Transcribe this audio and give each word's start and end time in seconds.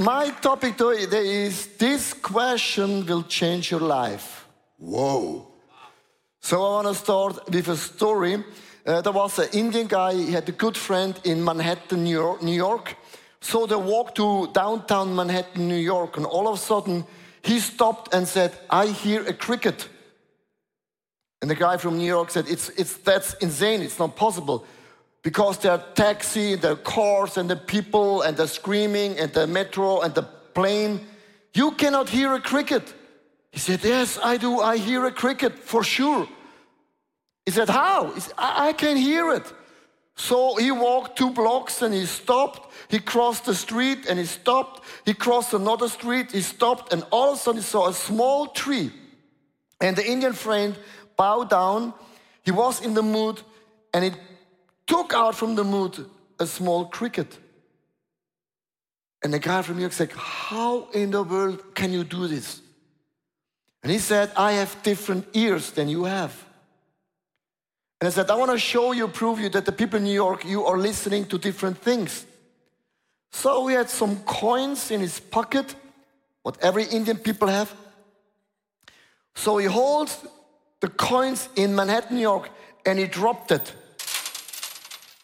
my 0.00 0.30
topic 0.30 0.78
today 0.78 1.44
is 1.44 1.66
this 1.76 2.14
question 2.14 3.04
will 3.04 3.22
change 3.24 3.70
your 3.70 3.80
life. 3.80 4.46
Whoa. 4.78 5.46
So 6.40 6.56
I 6.56 6.70
want 6.70 6.88
to 6.88 6.94
start 6.94 7.50
with 7.50 7.68
a 7.68 7.76
story. 7.76 8.42
Uh, 8.86 9.02
there 9.02 9.12
was 9.12 9.38
an 9.38 9.48
Indian 9.52 9.86
guy, 9.86 10.14
he 10.14 10.32
had 10.32 10.48
a 10.48 10.52
good 10.52 10.76
friend 10.76 11.20
in 11.24 11.44
Manhattan, 11.44 12.04
New 12.04 12.18
York, 12.18 12.42
New 12.42 12.54
York. 12.54 12.96
So 13.42 13.66
they 13.66 13.76
walked 13.76 14.14
to 14.16 14.50
downtown 14.52 15.14
Manhattan, 15.14 15.68
New 15.68 15.76
York, 15.94 16.16
and 16.16 16.24
all 16.24 16.48
of 16.48 16.54
a 16.54 16.58
sudden 16.58 17.04
he 17.42 17.60
stopped 17.60 18.14
and 18.14 18.26
said, 18.26 18.58
I 18.70 18.86
hear 18.86 19.26
a 19.26 19.34
cricket. 19.34 19.86
And 21.42 21.50
the 21.50 21.54
guy 21.54 21.76
from 21.76 21.98
New 21.98 22.06
York 22.06 22.30
said, 22.30 22.48
it's, 22.48 22.70
it's, 22.70 22.94
That's 22.94 23.34
insane, 23.34 23.82
it's 23.82 23.98
not 23.98 24.16
possible. 24.16 24.64
Because 25.22 25.58
there 25.58 25.72
are 25.72 25.84
taxi, 25.94 26.54
are 26.64 26.76
cars, 26.76 27.36
and 27.36 27.50
the 27.50 27.56
people, 27.56 28.22
and 28.22 28.36
the 28.36 28.48
screaming, 28.48 29.18
and 29.18 29.32
the 29.32 29.46
metro, 29.46 30.00
and 30.00 30.14
the 30.14 30.22
plane. 30.22 31.00
You 31.52 31.72
cannot 31.72 32.08
hear 32.08 32.34
a 32.34 32.40
cricket. 32.40 32.94
He 33.52 33.58
said, 33.58 33.84
Yes, 33.84 34.18
I 34.22 34.36
do. 34.36 34.60
I 34.60 34.76
hear 34.76 35.04
a 35.06 35.12
cricket 35.12 35.58
for 35.58 35.82
sure. 35.82 36.26
He 37.44 37.50
said, 37.52 37.68
How? 37.68 38.12
He 38.12 38.20
said, 38.20 38.34
I, 38.38 38.72
can 38.72 38.96
hear 38.96 39.32
it. 39.32 39.52
So 40.14 40.56
he 40.56 40.70
walked 40.70 41.16
two 41.16 41.30
blocks 41.30 41.82
and 41.82 41.94
he 41.94 42.06
stopped. 42.06 42.72
He 42.88 42.98
crossed 42.98 43.46
the 43.46 43.54
street 43.54 44.06
and 44.08 44.18
he 44.18 44.26
stopped. 44.26 44.84
He 45.04 45.14
crossed 45.14 45.54
another 45.54 45.88
street, 45.88 46.30
he 46.30 46.42
stopped, 46.42 46.92
and 46.92 47.04
all 47.10 47.32
of 47.32 47.38
a 47.38 47.40
sudden 47.40 47.60
he 47.60 47.66
saw 47.66 47.88
a 47.88 47.94
small 47.94 48.46
tree. 48.48 48.92
And 49.80 49.96
the 49.96 50.06
Indian 50.06 50.34
friend 50.34 50.78
bowed 51.16 51.50
down. 51.50 51.94
He 52.44 52.50
was 52.50 52.82
in 52.82 52.94
the 52.94 53.02
mood 53.02 53.40
and 53.94 54.04
he 54.04 54.10
took 54.90 55.14
out 55.14 55.36
from 55.36 55.54
the 55.54 55.62
mood 55.62 56.04
a 56.40 56.46
small 56.46 56.84
cricket. 56.86 57.38
And 59.22 59.32
the 59.32 59.38
guy 59.38 59.62
from 59.62 59.76
New 59.76 59.82
York 59.82 59.92
said, 59.92 60.10
How 60.10 60.88
in 60.92 61.12
the 61.12 61.22
world 61.22 61.74
can 61.76 61.92
you 61.92 62.02
do 62.02 62.26
this? 62.26 62.60
And 63.82 63.92
he 63.92 63.98
said, 63.98 64.32
I 64.36 64.52
have 64.52 64.82
different 64.82 65.26
ears 65.32 65.70
than 65.70 65.88
you 65.88 66.04
have. 66.04 66.32
And 68.00 68.08
I 68.08 68.10
said, 68.10 68.30
I 68.30 68.34
want 68.34 68.50
to 68.50 68.58
show 68.58 68.90
you, 68.92 69.06
prove 69.06 69.38
you 69.38 69.48
that 69.50 69.64
the 69.64 69.72
people 69.72 69.98
in 69.98 70.04
New 70.04 70.20
York, 70.24 70.44
you 70.44 70.64
are 70.64 70.76
listening 70.76 71.26
to 71.26 71.38
different 71.38 71.78
things. 71.78 72.26
So 73.30 73.64
we 73.64 73.74
had 73.74 73.88
some 73.88 74.16
coins 74.24 74.90
in 74.90 75.00
his 75.00 75.20
pocket, 75.20 75.74
what 76.42 76.58
every 76.60 76.84
Indian 76.84 77.16
people 77.16 77.46
have. 77.46 77.72
So 79.36 79.58
he 79.58 79.66
holds 79.66 80.26
the 80.80 80.88
coins 80.88 81.48
in 81.54 81.76
Manhattan, 81.76 82.16
New 82.16 82.22
York, 82.22 82.50
and 82.84 82.98
he 82.98 83.06
dropped 83.06 83.52
it. 83.52 83.72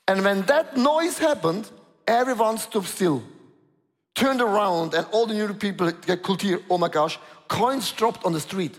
And 0.09 0.25
when 0.25 0.43
that 0.43 0.77
noise 0.77 1.19
happened, 1.19 1.69
everyone 2.07 2.59
stood 2.59 2.85
still, 2.85 3.23
turned 4.15 4.41
around, 4.41 4.95
and 4.95 5.07
all 5.11 5.27
the 5.27 5.35
new 5.35 5.53
people 5.55 5.91
could 5.93 6.41
hear, 6.43 6.61
oh 6.71 6.79
my 6.79 6.89
gosh, 6.89 7.19
coins 7.49 7.91
dropped 7.93 8.25
on 8.25 8.33
the 8.33 8.41
street. 8.41 8.79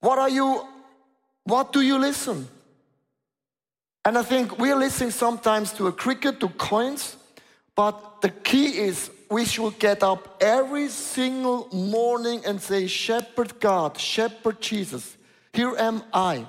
What 0.00 0.18
are 0.18 0.28
you, 0.28 0.66
what 1.44 1.72
do 1.72 1.80
you 1.80 1.98
listen? 1.98 2.48
And 4.04 4.18
I 4.18 4.22
think 4.22 4.58
we're 4.58 4.76
listening 4.76 5.12
sometimes 5.12 5.72
to 5.74 5.86
a 5.86 5.92
cricket, 5.92 6.40
to 6.40 6.48
coins, 6.48 7.16
but 7.74 8.20
the 8.20 8.28
key 8.28 8.78
is 8.78 9.10
we 9.30 9.44
should 9.44 9.78
get 9.78 10.02
up 10.02 10.36
every 10.42 10.88
single 10.88 11.68
morning 11.72 12.42
and 12.44 12.60
say, 12.60 12.86
Shepherd 12.86 13.58
God, 13.60 13.98
Shepherd 13.98 14.60
Jesus, 14.60 15.16
here 15.52 15.74
am 15.78 16.02
I. 16.12 16.46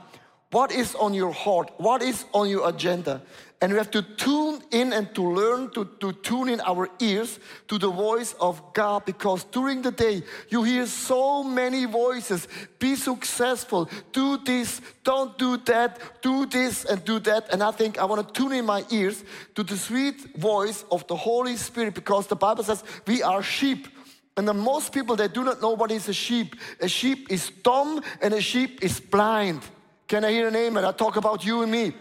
What 0.55 0.71
is 0.71 0.95
on 0.95 1.13
your 1.13 1.33
heart? 1.33 1.73
What 1.75 2.01
is 2.01 2.23
on 2.33 2.47
your 2.47 2.69
agenda? 2.69 3.21
And 3.59 3.73
we 3.73 3.77
have 3.77 3.91
to 3.91 4.01
tune 4.01 4.63
in 4.71 4.93
and 4.93 5.13
to 5.13 5.21
learn 5.21 5.69
to, 5.71 5.83
to 5.99 6.13
tune 6.13 6.47
in 6.47 6.61
our 6.61 6.87
ears 7.01 7.39
to 7.67 7.77
the 7.77 7.89
voice 7.89 8.35
of 8.39 8.61
God 8.73 9.03
because 9.03 9.43
during 9.43 9.81
the 9.81 9.91
day 9.91 10.23
you 10.47 10.63
hear 10.63 10.85
so 10.85 11.43
many 11.43 11.83
voices. 11.83 12.47
Be 12.79 12.95
successful, 12.95 13.89
do 14.13 14.37
this, 14.37 14.79
don't 15.03 15.37
do 15.37 15.57
that, 15.57 15.99
do 16.21 16.45
this 16.45 16.85
and 16.85 17.03
do 17.03 17.19
that. 17.19 17.51
And 17.51 17.61
I 17.61 17.71
think 17.71 17.97
I 17.99 18.05
want 18.05 18.25
to 18.25 18.33
tune 18.33 18.53
in 18.53 18.65
my 18.65 18.85
ears 18.91 19.25
to 19.55 19.63
the 19.63 19.75
sweet 19.75 20.37
voice 20.37 20.85
of 20.89 21.05
the 21.07 21.17
Holy 21.17 21.57
Spirit 21.57 21.95
because 21.95 22.27
the 22.27 22.37
Bible 22.37 22.63
says 22.63 22.81
we 23.05 23.21
are 23.21 23.43
sheep. 23.43 23.89
And 24.37 24.47
the 24.47 24.53
most 24.53 24.93
people 24.93 25.17
they 25.17 25.27
do 25.27 25.43
not 25.43 25.61
know 25.61 25.71
what 25.71 25.91
is 25.91 26.07
a 26.07 26.13
sheep. 26.13 26.55
A 26.79 26.87
sheep 26.87 27.29
is 27.29 27.49
dumb 27.61 28.01
and 28.21 28.33
a 28.33 28.39
sheep 28.39 28.81
is 28.81 29.01
blind. 29.01 29.61
Can 30.07 30.23
I 30.23 30.31
hear 30.31 30.47
an 30.47 30.55
amen? 30.55 30.85
I 30.85 30.91
talk 30.91 31.15
about 31.15 31.45
you 31.45 31.63
and 31.63 31.71
me. 31.71 31.93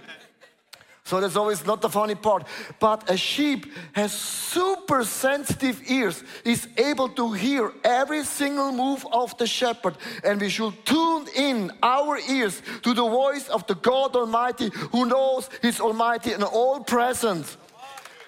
So 1.07 1.21
that's 1.21 1.37
always 1.37 1.67
not 1.67 1.83
the 1.83 1.91
funny 1.91 2.15
part. 2.15 2.47
But 2.81 3.11
a 3.11 3.17
sheep 3.17 3.67
has 3.93 4.11
super 4.13 5.05
sensitive 5.05 5.83
ears, 5.91 6.25
is 6.47 6.67
able 6.79 7.11
to 7.11 7.33
hear 7.33 7.73
every 7.85 8.25
single 8.25 8.73
move 8.73 9.07
of 9.13 9.37
the 9.37 9.47
shepherd. 9.47 9.97
And 10.25 10.41
we 10.41 10.49
should 10.49 10.73
tune 10.87 11.27
in 11.37 11.73
our 11.83 12.19
ears 12.31 12.63
to 12.83 12.95
the 12.95 13.03
voice 13.03 13.49
of 13.49 13.67
the 13.67 13.75
God 13.75 14.17
Almighty 14.17 14.71
who 14.93 15.05
knows 15.05 15.51
His 15.61 15.79
Almighty 15.79 16.33
and 16.33 16.43
all 16.43 16.81
present. 16.81 17.55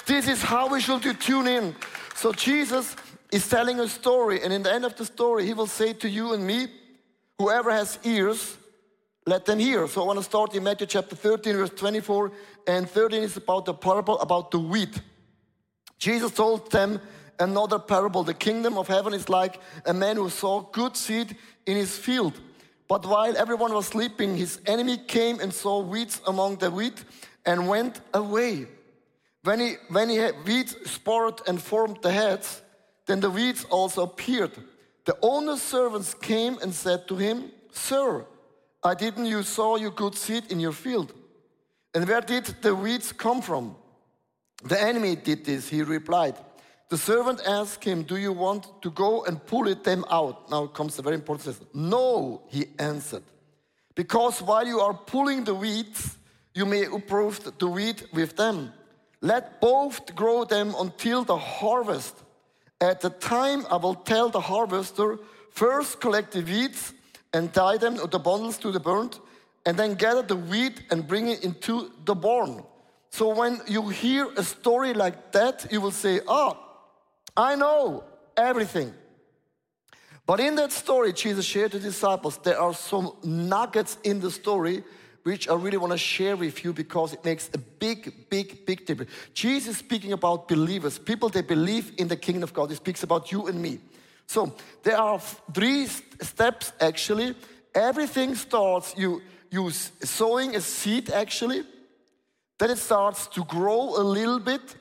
This 0.04 0.28
is 0.28 0.43
how 0.43 0.69
we 0.69 0.81
should 0.81 1.03
tune 1.19 1.47
in. 1.47 1.75
So 2.14 2.32
Jesus 2.32 2.94
is 3.32 3.48
telling 3.48 3.81
a 3.81 3.88
story, 3.88 4.43
and 4.43 4.53
in 4.53 4.62
the 4.62 4.72
end 4.72 4.84
of 4.84 4.97
the 4.97 5.04
story, 5.04 5.47
He 5.47 5.54
will 5.54 5.66
say 5.66 5.94
to 5.94 6.08
you 6.08 6.34
and 6.34 6.47
me, 6.47 6.69
whoever 7.38 7.72
has 7.72 7.98
ears, 8.04 8.58
let 9.28 9.44
them 9.44 9.59
hear. 9.59 9.88
So 9.88 10.03
I 10.03 10.04
want 10.06 10.20
to 10.20 10.25
start 10.25 10.54
in 10.54 10.62
Matthew 10.62 10.87
chapter 10.87 11.16
13, 11.16 11.56
verse 11.56 11.70
24 11.70 12.31
and 12.69 12.88
13 12.88 13.25
is 13.25 13.37
about 13.37 13.64
the 13.64 13.75
parable 13.75 14.20
about 14.20 14.53
the 14.53 14.59
wheat. 14.60 15.00
Jesus 15.98 16.31
told 16.31 16.70
them 16.70 17.00
another 17.41 17.81
parable. 17.81 18.22
The 18.22 18.34
kingdom 18.34 18.78
of 18.78 18.87
heaven 18.87 19.12
is 19.12 19.28
like 19.28 19.60
a 19.84 19.92
man 19.92 20.16
who 20.16 20.31
saw 20.31 20.60
good 20.60 20.97
seed 20.97 21.37
in 21.66 21.76
his 21.76 21.98
field. 21.98 22.41
But 22.87 23.04
while 23.04 23.37
everyone 23.37 23.75
was 23.75 23.87
sleeping, 23.87 24.37
his 24.37 24.60
enemy 24.64 24.97
came 24.97 25.41
and 25.41 25.53
saw 25.53 25.81
weeds 25.81 26.20
among 26.28 26.56
the 26.56 26.70
wheat 26.70 27.03
and 27.44 27.66
went 27.66 28.00
away. 28.14 28.69
When 29.43 29.58
he, 29.58 29.75
when 29.88 30.08
he 30.08 30.16
had 30.16 30.34
weeds 30.47 30.76
spoiled 30.88 31.43
and 31.48 31.60
formed 31.60 31.98
the 32.00 32.12
heads, 32.12 32.62
then 33.06 33.19
the 33.19 33.31
weeds 33.31 33.64
also 33.70 34.04
appeared. 34.04 34.53
The 35.04 35.19
owner's 35.20 35.62
servants 35.62 36.14
came 36.14 36.58
and 36.62 36.72
said 36.72 37.08
to 37.08 37.16
him, 37.16 37.50
Sir, 37.72 38.25
I 38.87 38.95
didn't 38.95 39.27
you 39.27 39.43
saw 39.43 39.77
your 39.77 39.91
good 39.91 40.15
seed 40.15 40.45
in 40.51 40.61
your 40.61 40.73
field? 40.73 41.13
And 41.95 42.07
where 42.07 42.21
did 42.21 42.45
the 42.63 42.75
weeds 42.75 43.13
come 43.13 43.43
from? 43.43 43.77
The 44.63 44.81
enemy 44.81 45.17
did 45.17 45.45
this, 45.45 45.69
he 45.69 45.83
replied. 45.83 46.37
The 46.89 46.97
servant 46.97 47.41
asked 47.45 47.83
him, 47.83 48.05
Do 48.05 48.17
you 48.17 48.33
want 48.33 48.83
to 48.83 48.91
go 48.91 49.25
and 49.25 49.45
pull 49.45 49.67
it 49.67 49.83
them 49.83 50.05
out? 50.09 50.51
Now 50.51 50.67
comes 50.67 50.97
the 50.97 51.03
very 51.03 51.17
important 51.17 51.45
sentence. 51.45 51.69
No, 51.75 52.43
he 52.49 52.67
answered. 52.79 53.25
Because 53.97 54.41
while 54.41 54.67
you 54.67 54.79
are 54.81 54.95
pulling 54.95 55.45
the 55.45 55.55
weeds, 55.55 56.17
you 56.55 56.65
may 56.65 56.85
uproot 56.85 57.59
the 57.59 57.67
wheat 57.67 58.07
with 58.13 58.37
them. 58.37 58.73
Let 59.21 59.61
both 59.61 60.15
grow 60.15 60.45
them 60.45 60.75
until 60.79 61.25
the 61.25 61.37
harvest. 61.37 62.15
At 62.81 63.01
the 63.01 63.11
time, 63.11 63.67
I 63.71 63.77
will 63.77 63.95
tell 63.95 64.29
the 64.29 64.41
harvester, 64.41 65.19
first 65.51 66.01
collect 66.01 66.33
the 66.33 66.43
weeds 66.43 66.93
and 67.37 67.53
tie 67.53 67.77
them 67.77 67.97
the 67.97 68.19
bundles 68.19 68.59
to 68.59 68.73
the 68.73 68.81
burnt, 68.81 69.21
and 69.65 69.77
then 69.79 69.95
gather 69.95 70.23
the 70.23 70.37
wheat 70.37 70.83
and 70.91 71.07
bring 71.07 71.29
it 71.29 71.45
into 71.45 71.91
the 72.05 72.15
barn. 72.15 72.65
So 73.11 73.35
when 73.35 73.61
you 73.67 73.89
hear 73.89 74.29
a 74.37 74.43
story 74.43 74.95
like 74.95 75.33
that, 75.33 75.67
you 75.71 75.81
will 75.81 75.91
say, 75.91 76.21
Oh, 76.27 76.59
I 77.37 77.55
know 77.57 78.05
everything. 78.37 78.95
But 80.27 80.41
in 80.41 80.57
that 80.57 80.73
story, 80.73 81.13
Jesus 81.13 81.45
shared 81.45 81.73
to 81.73 81.79
the 81.79 81.89
disciples, 81.89 82.39
there 82.39 82.61
are 82.61 82.75
some 82.75 83.13
nuggets 83.23 83.99
in 84.03 84.19
the 84.21 84.31
story 84.31 84.83
which 85.23 85.49
I 85.49 85.55
really 85.55 85.77
want 85.77 85.93
to 85.93 85.99
share 85.99 86.37
with 86.37 86.65
you 86.65 86.73
because 86.73 87.13
it 87.13 87.25
makes 87.25 87.51
a 87.53 87.59
big, 87.59 88.31
big, 88.31 88.65
big 88.65 88.87
difference. 88.87 89.11
Jesus 89.35 89.79
speaking 89.79 90.13
about 90.13 90.49
believers, 90.49 90.99
people 90.99 91.29
that 91.31 91.49
believe 91.49 91.93
in 91.99 92.09
the 92.09 92.17
kingdom 92.17 92.45
of 92.45 92.53
God. 92.53 92.71
He 92.71 92.77
speaks 92.77 93.03
about 93.03 93.32
you 93.32 93.47
and 93.47 93.61
me. 93.61 93.81
So 94.26 94.55
there 94.82 94.99
are 94.99 95.20
three 95.55 95.87
steps 95.87 96.73
actually. 96.81 97.34
Everything 97.75 98.34
starts 98.34 98.94
you 98.96 99.23
you 99.50 99.70
sowing 99.70 100.56
a 100.56 100.61
seed 100.61 101.11
actually. 101.11 101.62
Then 102.58 102.70
it 102.70 102.78
starts 102.78 103.26
to 103.28 103.44
grow 103.44 103.96
a 103.96 104.02
little 104.02 104.38
bit. 104.38 104.76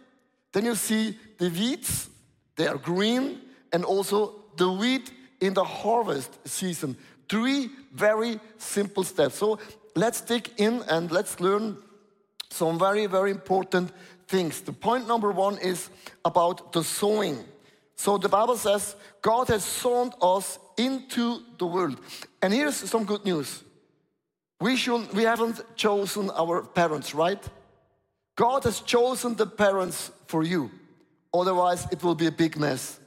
Then 0.53 0.65
you 0.65 0.75
see 0.75 1.17
the 1.37 1.49
weeds, 1.49 2.09
they 2.55 2.67
are 2.67 2.77
green, 2.77 3.41
and 3.73 3.83
also 3.83 4.45
the 4.57 4.71
wheat 4.71 5.11
in 5.41 5.53
the 5.53 5.63
harvest 5.63 6.31
season. 6.47 6.95
Three 7.27 7.69
very 7.93 8.39
simple 8.57 9.03
steps. 9.03 9.35
So 9.35 9.59
let's 9.95 10.21
dig 10.21 10.49
in 10.57 10.83
and 10.89 11.11
let's 11.11 11.39
learn 11.39 11.77
some 12.49 12.79
very, 12.79 13.07
very 13.07 13.31
important 13.31 13.91
things. 14.27 14.61
The 14.61 14.71
point 14.71 15.07
number 15.07 15.31
one 15.31 15.57
is 15.57 15.89
about 16.23 16.71
the 16.71 16.83
sowing. 16.83 17.43
So 17.95 18.17
the 18.17 18.29
Bible 18.29 18.57
says 18.57 18.95
God 19.21 19.47
has 19.47 19.63
sown 19.63 20.11
us 20.21 20.59
into 20.77 21.39
the 21.57 21.65
world. 21.65 21.99
And 22.41 22.53
here's 22.53 22.75
some 22.75 23.05
good 23.05 23.25
news. 23.25 23.63
We, 24.59 24.75
should, 24.75 25.11
we 25.13 25.23
haven't 25.23 25.61
chosen 25.75 26.29
our 26.31 26.63
parents, 26.63 27.13
right? 27.13 27.43
God 28.35 28.63
has 28.63 28.81
chosen 28.81 29.35
the 29.35 29.47
parents 29.47 30.11
for 30.27 30.43
you. 30.43 30.71
Otherwise, 31.33 31.87
it 31.91 32.03
will 32.03 32.15
be 32.15 32.27
a 32.27 32.31
big 32.31 32.57
mess. 32.57 32.99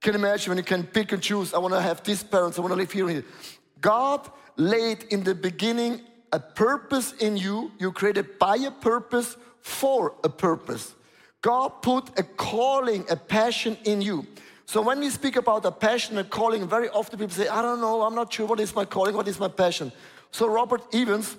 Can 0.00 0.14
you 0.14 0.18
imagine 0.18 0.50
when 0.50 0.58
you 0.58 0.64
can 0.64 0.84
pick 0.84 1.12
and 1.12 1.22
choose? 1.22 1.52
I 1.52 1.58
want 1.58 1.74
to 1.74 1.80
have 1.80 2.02
these 2.02 2.22
parents, 2.22 2.58
I 2.58 2.62
want 2.62 2.72
to 2.72 2.76
live 2.76 2.92
here. 2.92 3.08
here. 3.08 3.24
God 3.80 4.30
laid 4.56 5.04
in 5.10 5.24
the 5.24 5.34
beginning 5.34 6.02
a 6.32 6.40
purpose 6.40 7.12
in 7.14 7.36
you. 7.36 7.72
You 7.78 7.92
created 7.92 8.38
by 8.38 8.56
a 8.56 8.70
purpose 8.70 9.36
for 9.60 10.14
a 10.24 10.28
purpose. 10.28 10.94
God 11.42 11.82
put 11.82 12.18
a 12.18 12.22
calling, 12.22 13.04
a 13.08 13.16
passion 13.16 13.76
in 13.84 14.02
you. 14.02 14.26
So 14.66 14.82
when 14.82 15.00
we 15.00 15.10
speak 15.10 15.36
about 15.36 15.64
a 15.64 15.72
passion 15.72 16.18
a 16.18 16.24
calling, 16.24 16.68
very 16.68 16.88
often 16.90 17.18
people 17.18 17.34
say, 17.34 17.48
I 17.48 17.62
don't 17.62 17.80
know, 17.80 18.02
I'm 18.02 18.14
not 18.14 18.32
sure 18.32 18.46
what 18.46 18.60
is 18.60 18.74
my 18.74 18.84
calling, 18.84 19.16
what 19.16 19.26
is 19.26 19.40
my 19.40 19.48
passion. 19.48 19.90
So 20.30 20.46
Robert 20.46 20.82
Evans 20.94 21.36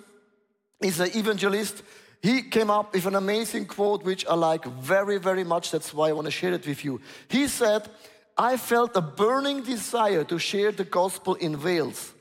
is 0.82 1.00
an 1.00 1.08
evangelist. 1.14 1.82
He 2.20 2.42
came 2.42 2.70
up 2.70 2.92
with 2.92 3.06
an 3.06 3.14
amazing 3.14 3.66
quote, 3.66 4.04
which 4.04 4.26
I 4.26 4.34
like 4.34 4.64
very, 4.64 5.18
very 5.18 5.44
much. 5.44 5.70
That's 5.70 5.94
why 5.94 6.10
I 6.10 6.12
want 6.12 6.26
to 6.26 6.30
share 6.30 6.52
it 6.52 6.66
with 6.66 6.84
you. 6.84 7.00
He 7.28 7.48
said, 7.48 7.88
I 8.36 8.56
felt 8.56 8.96
a 8.96 9.00
burning 9.00 9.62
desire 9.62 10.24
to 10.24 10.38
share 10.38 10.72
the 10.72 10.84
gospel 10.84 11.34
in 11.34 11.62
Wales. 11.62 12.12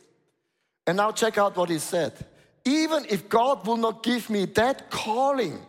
And 0.87 0.97
now 0.97 1.11
check 1.11 1.37
out 1.37 1.57
what 1.57 1.69
he 1.69 1.79
said. 1.79 2.13
Even 2.65 3.05
if 3.09 3.27
God 3.27 3.65
will 3.65 3.77
not 3.77 4.03
give 4.03 4.29
me 4.29 4.45
that 4.45 4.89
calling, 4.91 5.59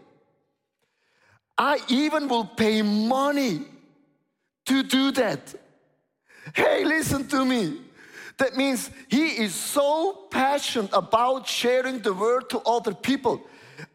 I 1.63 1.79
even 1.87 2.27
will 2.27 2.45
pay 2.45 2.83
money 2.83 3.61
to 4.67 4.83
do 4.83 5.13
that. 5.13 5.55
Hey, 6.57 6.85
listen 6.85 7.29
to 7.29 7.45
me. 7.45 7.79
That 8.39 8.57
means 8.57 8.91
he 9.09 9.27
is 9.45 9.55
so 9.55 10.27
passionate 10.29 10.91
about 10.93 11.47
sharing 11.47 12.01
the 12.01 12.15
word 12.15 12.51
to 12.51 12.59
other 12.67 12.93
people. 12.93 13.47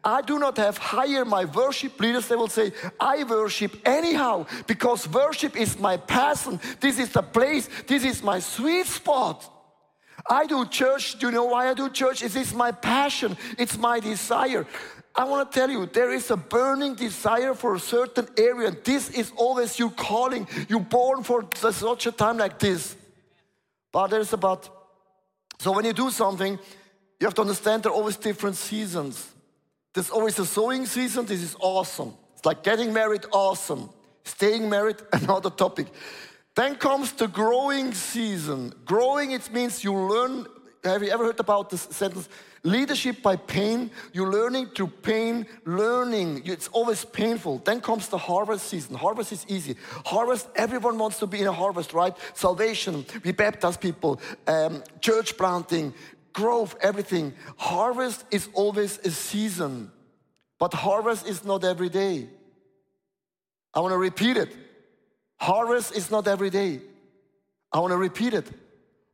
I 0.02 0.22
do 0.22 0.38
not 0.38 0.56
have 0.56 0.78
hire 0.78 1.26
my 1.26 1.44
worship 1.44 2.00
leaders. 2.00 2.26
They 2.28 2.36
will 2.36 2.48
say, 2.48 2.72
I 2.98 3.24
worship 3.24 3.76
anyhow 3.84 4.46
because 4.66 5.06
worship 5.06 5.54
is 5.54 5.78
my 5.78 5.98
passion. 5.98 6.58
This 6.80 6.98
is 6.98 7.10
the 7.10 7.22
place. 7.22 7.68
This 7.86 8.02
is 8.02 8.22
my 8.22 8.38
sweet 8.38 8.86
spot. 8.86 9.44
I 10.26 10.46
do 10.46 10.64
church. 10.64 11.18
Do 11.18 11.26
you 11.26 11.32
know 11.32 11.44
why 11.44 11.68
I 11.68 11.74
do 11.74 11.90
church? 11.90 12.22
It 12.22 12.34
is 12.34 12.54
my 12.54 12.72
passion. 12.72 13.36
It's 13.58 13.76
my 13.76 14.00
desire. 14.00 14.66
I 15.14 15.24
want 15.24 15.50
to 15.50 15.58
tell 15.58 15.70
you, 15.70 15.86
there 15.86 16.12
is 16.12 16.30
a 16.30 16.36
burning 16.36 16.94
desire 16.94 17.54
for 17.54 17.74
a 17.74 17.80
certain 17.80 18.28
area. 18.36 18.68
And 18.68 18.78
this 18.84 19.10
is 19.10 19.32
always 19.36 19.78
you 19.78 19.90
calling. 19.90 20.46
You're 20.68 20.80
born 20.80 21.24
for 21.24 21.44
such 21.54 22.06
a 22.06 22.12
time 22.12 22.38
like 22.38 22.58
this. 22.58 22.96
But 23.90 24.08
there's 24.08 24.32
about, 24.32 24.68
so 25.58 25.72
when 25.72 25.84
you 25.84 25.92
do 25.92 26.10
something, 26.10 26.58
you 27.20 27.26
have 27.26 27.34
to 27.34 27.40
understand 27.40 27.82
there 27.82 27.92
are 27.92 27.94
always 27.94 28.16
different 28.16 28.56
seasons. 28.56 29.34
There's 29.92 30.10
always 30.10 30.38
a 30.38 30.46
sowing 30.46 30.86
season. 30.86 31.26
This 31.26 31.42
is 31.42 31.56
awesome. 31.58 32.14
It's 32.34 32.46
like 32.46 32.62
getting 32.62 32.92
married, 32.92 33.24
awesome. 33.32 33.90
Staying 34.24 34.70
married, 34.70 34.96
another 35.12 35.50
topic. 35.50 35.88
Then 36.54 36.76
comes 36.76 37.12
the 37.12 37.26
growing 37.26 37.92
season. 37.94 38.72
Growing, 38.84 39.32
it 39.32 39.52
means 39.52 39.82
you 39.82 39.94
learn. 39.94 40.46
Have 40.84 41.02
you 41.02 41.10
ever 41.10 41.24
heard 41.24 41.40
about 41.40 41.70
this 41.70 41.82
sentence? 41.82 42.28
Leadership 42.64 43.22
by 43.22 43.36
pain. 43.36 43.90
You're 44.12 44.30
learning 44.30 44.68
through 44.74 44.88
pain, 45.02 45.46
learning. 45.64 46.42
It's 46.44 46.68
always 46.68 47.04
painful. 47.04 47.58
Then 47.58 47.80
comes 47.80 48.08
the 48.08 48.18
harvest 48.18 48.66
season. 48.66 48.96
Harvest 48.96 49.32
is 49.32 49.46
easy. 49.48 49.76
Harvest, 50.04 50.48
everyone 50.56 50.98
wants 50.98 51.18
to 51.20 51.26
be 51.26 51.40
in 51.40 51.46
a 51.46 51.52
harvest, 51.52 51.92
right? 51.92 52.16
Salvation, 52.34 53.06
we 53.24 53.32
baptize 53.32 53.76
people, 53.76 54.20
um, 54.46 54.82
church 55.00 55.36
planting, 55.36 55.94
growth, 56.32 56.76
everything. 56.80 57.32
Harvest 57.56 58.24
is 58.30 58.48
always 58.54 58.98
a 58.98 59.10
season, 59.10 59.90
but 60.58 60.74
harvest 60.74 61.26
is 61.26 61.44
not 61.44 61.64
every 61.64 61.88
day. 61.88 62.28
I 63.74 63.80
want 63.80 63.92
to 63.92 63.98
repeat 63.98 64.36
it. 64.36 64.56
Harvest 65.36 65.94
is 65.94 66.10
not 66.10 66.26
every 66.26 66.50
day. 66.50 66.80
I 67.72 67.78
want 67.78 67.92
to 67.92 67.96
repeat 67.96 68.34
it. 68.34 68.48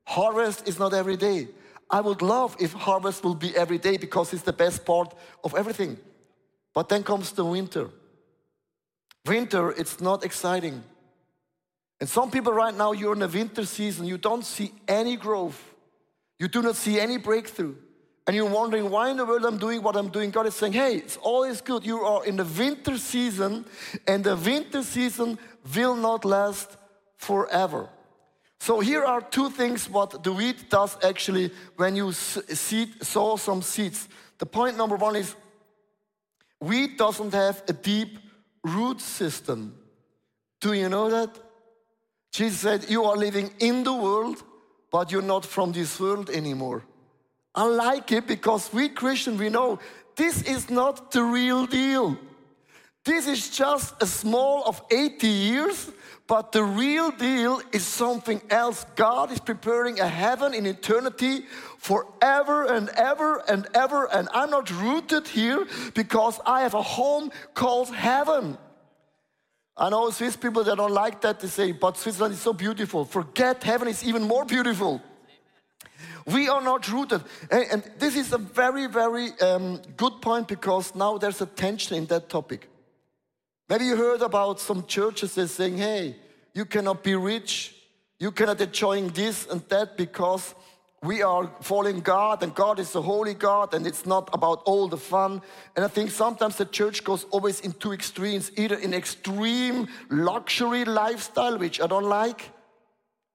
Harvest 0.07 0.69
is 0.69 0.79
not 0.79 0.95
every 0.95 1.17
day. 1.17 1.49
I 1.95 2.01
would 2.01 2.23
love 2.23 2.57
if 2.59 2.73
harvest 2.73 3.23
will 3.23 3.37
be 3.37 3.57
every 3.57 3.79
day 3.79 3.97
because 3.99 4.33
it's 4.33 4.43
the 4.43 4.53
best 4.53 4.85
part 4.85 5.15
of 5.45 5.55
everything. 5.55 5.97
But 6.75 6.89
then 6.89 7.05
comes 7.05 7.31
the 7.31 7.45
winter. 7.45 7.89
Winter, 9.25 9.71
it's 9.71 10.01
not 10.01 10.25
exciting. 10.25 10.83
And 12.01 12.09
some 12.09 12.33
people 12.33 12.53
right 12.53 12.77
now, 12.77 12.91
you're 12.91 13.15
in 13.15 13.23
a 13.23 13.29
winter 13.29 13.65
season, 13.65 14.07
you 14.07 14.19
don't 14.19 14.45
see 14.45 14.73
any 14.89 15.15
growth. 15.15 15.63
You 16.41 16.49
do 16.49 16.63
not 16.63 16.75
see 16.75 16.99
any 16.99 17.17
breakthrough. 17.17 17.77
And 18.27 18.35
you're 18.35 18.51
wondering 18.51 18.91
why 18.91 19.11
in 19.11 19.17
the 19.17 19.25
world 19.25 19.45
I'm 19.45 19.59
doing 19.59 19.81
what 19.81 19.95
I'm 19.95 20.09
doing. 20.09 20.33
God 20.33 20.47
is 20.47 20.57
saying, 20.57 20.73
hey, 20.73 20.97
it's 20.97 21.19
always 21.19 21.61
good. 21.61 21.87
You 21.87 22.01
are 22.01 22.27
in 22.27 22.35
the 22.35 22.45
winter 22.45 22.99
season, 22.99 23.67
and 24.09 24.25
the 24.25 24.35
winter 24.35 24.83
season 24.83 25.39
will 25.77 25.95
not 25.95 26.25
last 26.25 26.77
forever. 27.19 27.89
So 28.65 28.81
here 28.81 29.05
are 29.05 29.21
two 29.21 29.51
things 29.51 29.91
what 29.91 30.23
the 30.23 30.33
wheat 30.33 30.71
does 30.71 30.97
actually 31.05 31.51
when 31.77 31.97
you 31.97 32.13
seed, 32.13 33.05
sow 33.05 33.37
some 33.37 33.61
seeds. 33.61 34.09
The 34.39 34.47
point 34.47 34.79
number 34.79 34.97
one 34.97 35.17
is 35.17 35.37
wheat 36.61 36.97
doesn't 36.97 37.35
have 37.35 37.63
a 37.69 37.75
deep 37.75 38.19
root 38.63 39.03
system. 39.03 39.75
Do 40.63 40.73
you 40.73 40.89
know 40.89 41.11
that? 41.11 41.29
Jesus 42.33 42.61
said, 42.61 42.87
You 42.89 43.05
are 43.05 43.19
living 43.19 43.51
in 43.59 43.85
the 43.85 43.93
world, 43.93 44.43
but 44.91 45.13
you're 45.13 45.31
not 45.35 45.45
from 45.45 45.73
this 45.73 46.01
world 46.01 46.31
anymore. 46.31 46.85
I 47.55 47.65
like 47.65 48.13
it 48.13 48.27
because 48.27 48.73
we 48.73 48.89
Christian, 48.89 49.37
we 49.37 49.51
know 49.51 49.79
this 50.17 50.41
is 50.41 50.71
not 50.71 51.11
the 51.11 51.23
real 51.23 51.67
deal. 51.67 52.17
This 53.05 53.27
is 53.27 53.51
just 53.51 54.03
a 54.03 54.07
small 54.07 54.65
of 54.65 54.81
80 54.91 55.27
years 55.27 55.91
but 56.27 56.53
the 56.53 56.65
real 56.65 57.11
deal 57.11 57.61
is 57.73 57.85
something 57.85 58.41
else. 58.49 58.87
God 58.97 59.31
is 59.31 59.41
preparing 59.41 60.01
a 60.01 60.09
heaven 60.09 60.55
in 60.55 60.65
eternity 60.65 61.45
forever 61.79 62.65
and 62.65 62.89
ever 62.91 63.43
and 63.47 63.67
ever. 63.75 64.11
And 64.11 64.29
I'm 64.33 64.51
not 64.51 64.71
rooted 64.71 65.29
here 65.29 65.67
because 65.93 66.41
I 66.47 66.63
have 66.63 66.73
a 66.73 66.83
home 66.83 67.31
called 67.53 67.95
heaven. 67.95 68.57
I 69.77 69.91
know 69.91 70.09
Swiss 70.11 70.37
people 70.37 70.65
that 70.65 70.77
don't 70.77 70.93
like 70.93 71.21
that. 71.23 71.41
They 71.41 71.49
say, 71.49 71.73
but 71.73 71.99
Switzerland 71.99 72.35
is 72.35 72.41
so 72.41 72.55
beautiful. 72.55 73.05
Forget 73.05 73.63
heaven 73.63 73.89
is 73.89 74.03
even 74.03 74.23
more 74.23 74.47
beautiful. 74.47 75.03
We 76.27 76.49
are 76.49 76.63
not 76.63 76.91
rooted. 76.91 77.23
And, 77.51 77.83
this 77.99 78.17
is 78.17 78.33
a 78.33 78.39
very, 78.39 78.87
very 78.87 79.39
um, 79.41 79.83
good 79.97 80.23
point 80.23 80.49
because 80.49 80.95
now 80.95 81.19
there's 81.19 81.43
a 81.43 81.47
tension 81.47 81.97
in 81.97 82.07
that 82.07 82.31
topic. 82.31 82.71
Maybe 83.69 83.87
you 83.87 83.97
heard 83.97 84.23
about 84.23 84.61
some 84.61 84.87
churches 84.87 85.35
that 85.35 85.49
saying, 85.49 85.79
hey, 85.79 86.17
you 86.53 86.65
cannot 86.65 87.03
be 87.03 87.15
rich, 87.15 87.75
you 88.19 88.31
cannot 88.31 88.61
enjoy 88.61 89.09
this 89.09 89.47
and 89.47 89.63
that 89.69 89.97
because 89.97 90.55
we 91.03 91.23
are 91.23 91.51
following 91.61 92.01
God 92.01 92.43
and 92.43 92.55
God 92.55 92.79
is 92.79 92.95
a 92.95 93.03
holy 93.03 93.35
God 93.35 93.75
and 93.75 93.87
it's 93.87 94.07
not 94.07 94.31
about 94.33 94.63
all 94.65 94.89
the 94.89 94.97
fun. 94.97 95.43
And 95.77 95.85
I 95.85 95.89
think 95.89 96.11
sometimes 96.11 96.57
the 96.57 96.65
church 96.65 97.05
goes 97.05 97.25
always 97.31 97.61
in 97.61 97.73
two 97.73 97.93
extremes, 97.93 98.51
either 98.57 98.77
in 98.77 98.95
extreme 98.95 99.89
luxury 100.11 100.85
lifestyle, 100.85 101.59
which 101.59 101.81
I 101.81 101.87
don't 101.87 102.05
like, 102.05 102.51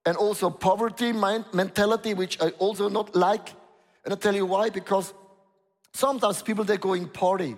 and 0.05 0.17
also 0.17 0.49
poverty 0.49 1.11
mentality, 1.11 2.13
which 2.13 2.41
I 2.41 2.49
also 2.57 2.89
not 2.89 3.15
like. 3.15 3.53
And 4.05 4.13
I 4.13 4.17
tell 4.17 4.35
you 4.35 4.45
why, 4.47 4.69
because 4.69 5.13
sometimes 5.93 6.41
people, 6.41 6.63
they're 6.63 6.77
going 6.77 7.07
party. 7.07 7.55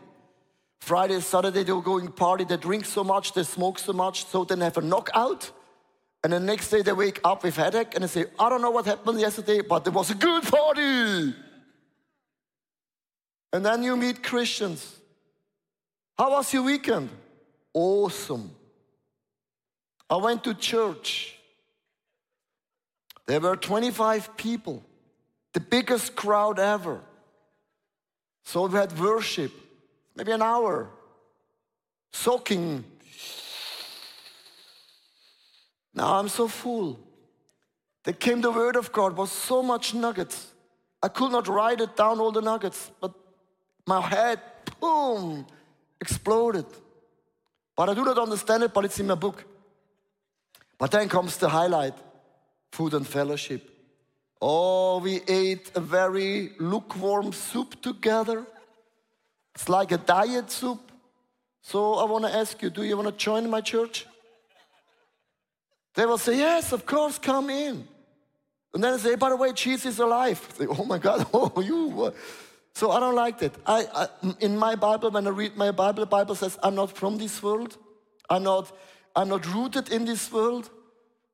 Friday, 0.81 1.19
Saturday, 1.19 1.63
they 1.63 1.71
were 1.71 1.81
going 1.81 2.07
party, 2.11 2.43
they 2.43 2.57
drink 2.57 2.85
so 2.85 3.03
much, 3.03 3.33
they 3.33 3.43
smoke 3.43 3.77
so 3.77 3.93
much, 3.93 4.25
so 4.25 4.43
then 4.43 4.61
have 4.61 4.77
a 4.77 4.81
knockout. 4.81 5.51
And 6.23 6.33
the 6.33 6.39
next 6.39 6.69
day 6.69 6.81
they 6.81 6.91
wake 6.91 7.21
up 7.23 7.43
with 7.43 7.55
headache 7.55 7.93
and 7.93 8.03
they 8.03 8.07
say, 8.07 8.25
I 8.39 8.50
don't 8.50 8.61
know 8.61 8.71
what 8.71 8.85
happened 8.85 9.19
yesterday, 9.19 9.61
but 9.61 9.83
there 9.83 9.93
was 9.93 10.09
a 10.09 10.15
good 10.15 10.43
party. 10.43 11.35
And 13.53 13.65
then 13.65 13.83
you 13.83 13.95
meet 13.95 14.23
Christians. 14.23 15.00
How 16.17 16.31
was 16.31 16.51
your 16.51 16.63
weekend? 16.63 17.09
Awesome. 17.73 18.51
I 20.09 20.17
went 20.17 20.43
to 20.45 20.55
church. 20.55 21.38
There 23.27 23.39
were 23.39 23.55
25 23.55 24.35
people, 24.35 24.83
the 25.53 25.59
biggest 25.59 26.15
crowd 26.15 26.59
ever. 26.59 27.01
So 28.45 28.65
we 28.65 28.77
had 28.77 29.00
worship 29.00 29.51
maybe 30.15 30.32
an 30.32 30.41
hour, 30.41 30.89
soaking. 32.12 32.84
Now 35.94 36.20
I'm 36.20 36.30
so 36.30 36.48
full. 36.48 37.00
There 38.03 38.13
came 38.13 38.41
the 38.41 38.51
word 38.51 38.75
of 38.75 38.91
God, 38.91 39.15
was 39.15 39.32
so 39.32 39.62
much 39.62 39.94
nuggets. 39.94 40.48
I 41.03 41.08
could 41.08 41.32
not 41.32 41.48
write 41.48 41.82
it 41.82 41.96
down, 41.96 42.20
all 42.20 42.32
the 42.32 42.41
nuggets, 42.41 42.91
but 43.00 43.13
my 43.88 44.01
head, 44.01 44.39
boom, 44.80 45.46
exploded. 46.00 46.65
But 47.75 47.89
I 47.89 47.94
do 47.94 48.03
not 48.03 48.18
understand 48.18 48.63
it, 48.63 48.74
but 48.74 48.86
it's 48.86 49.00
in 49.00 49.08
my 49.08 49.15
book. 49.15 49.44
But 50.77 50.91
then 50.91 51.10
comes 51.10 51.38
the 51.38 51.50
highlight 51.50 51.94
food 52.72 52.94
and 52.94 53.08
fellowship. 53.08 53.70
Oh, 54.41 55.00
we 55.00 55.22
ate 55.27 55.72
a 55.75 55.80
very 55.80 56.53
lukewarm 56.58 57.32
soup 57.32 57.82
together. 57.82 58.46
It's 59.62 59.70
like 59.70 59.91
a 59.91 60.00
diet 60.00 60.50
soup. 60.50 60.91
So 61.62 61.94
I 61.94 62.06
want 62.06 62.25
to 62.25 62.36
ask 62.36 62.60
you 62.63 62.72
do 62.72 62.82
you 62.82 62.98
want 62.98 63.10
to 63.10 63.15
join 63.15 63.48
my 63.48 63.62
church? 63.62 64.08
They 65.94 66.03
will 66.08 66.18
say, 66.18 66.36
Yes, 66.36 66.72
of 66.72 66.84
course, 66.88 67.20
come 67.20 67.51
in. 67.51 67.88
And 68.74 68.84
then 68.84 68.94
they 68.94 68.98
say, 68.98 69.15
By 69.15 69.30
the 69.30 69.36
way, 69.36 69.53
Jesus 69.53 69.94
is 69.94 70.00
alive. 70.00 70.39
Say, 70.58 70.65
oh 70.65 70.84
my 70.84 70.98
God, 70.98 71.27
oh, 71.34 71.62
you. 71.62 72.06
Uh. 72.06 72.12
So 72.74 72.89
I 72.89 73.00
don't 73.00 73.13
like 73.13 73.38
that. 73.38 73.53
I, 73.68 73.86
I, 73.94 74.08
in 74.39 74.58
my 74.58 74.74
Bible, 74.74 75.12
when 75.12 75.27
I 75.27 75.30
read 75.30 75.56
my 75.56 75.70
Bible, 75.70 76.00
the 76.00 76.08
Bible 76.08 76.34
says, 76.34 76.58
I'm 76.63 76.74
not 76.74 76.98
from 76.98 77.20
this 77.20 77.44
world. 77.44 77.77
I'm 78.32 78.41
not, 78.41 78.75
I'm 79.15 79.30
not 79.30 79.46
rooted 79.53 79.91
in 79.91 80.06
this 80.06 80.32
world. 80.32 80.72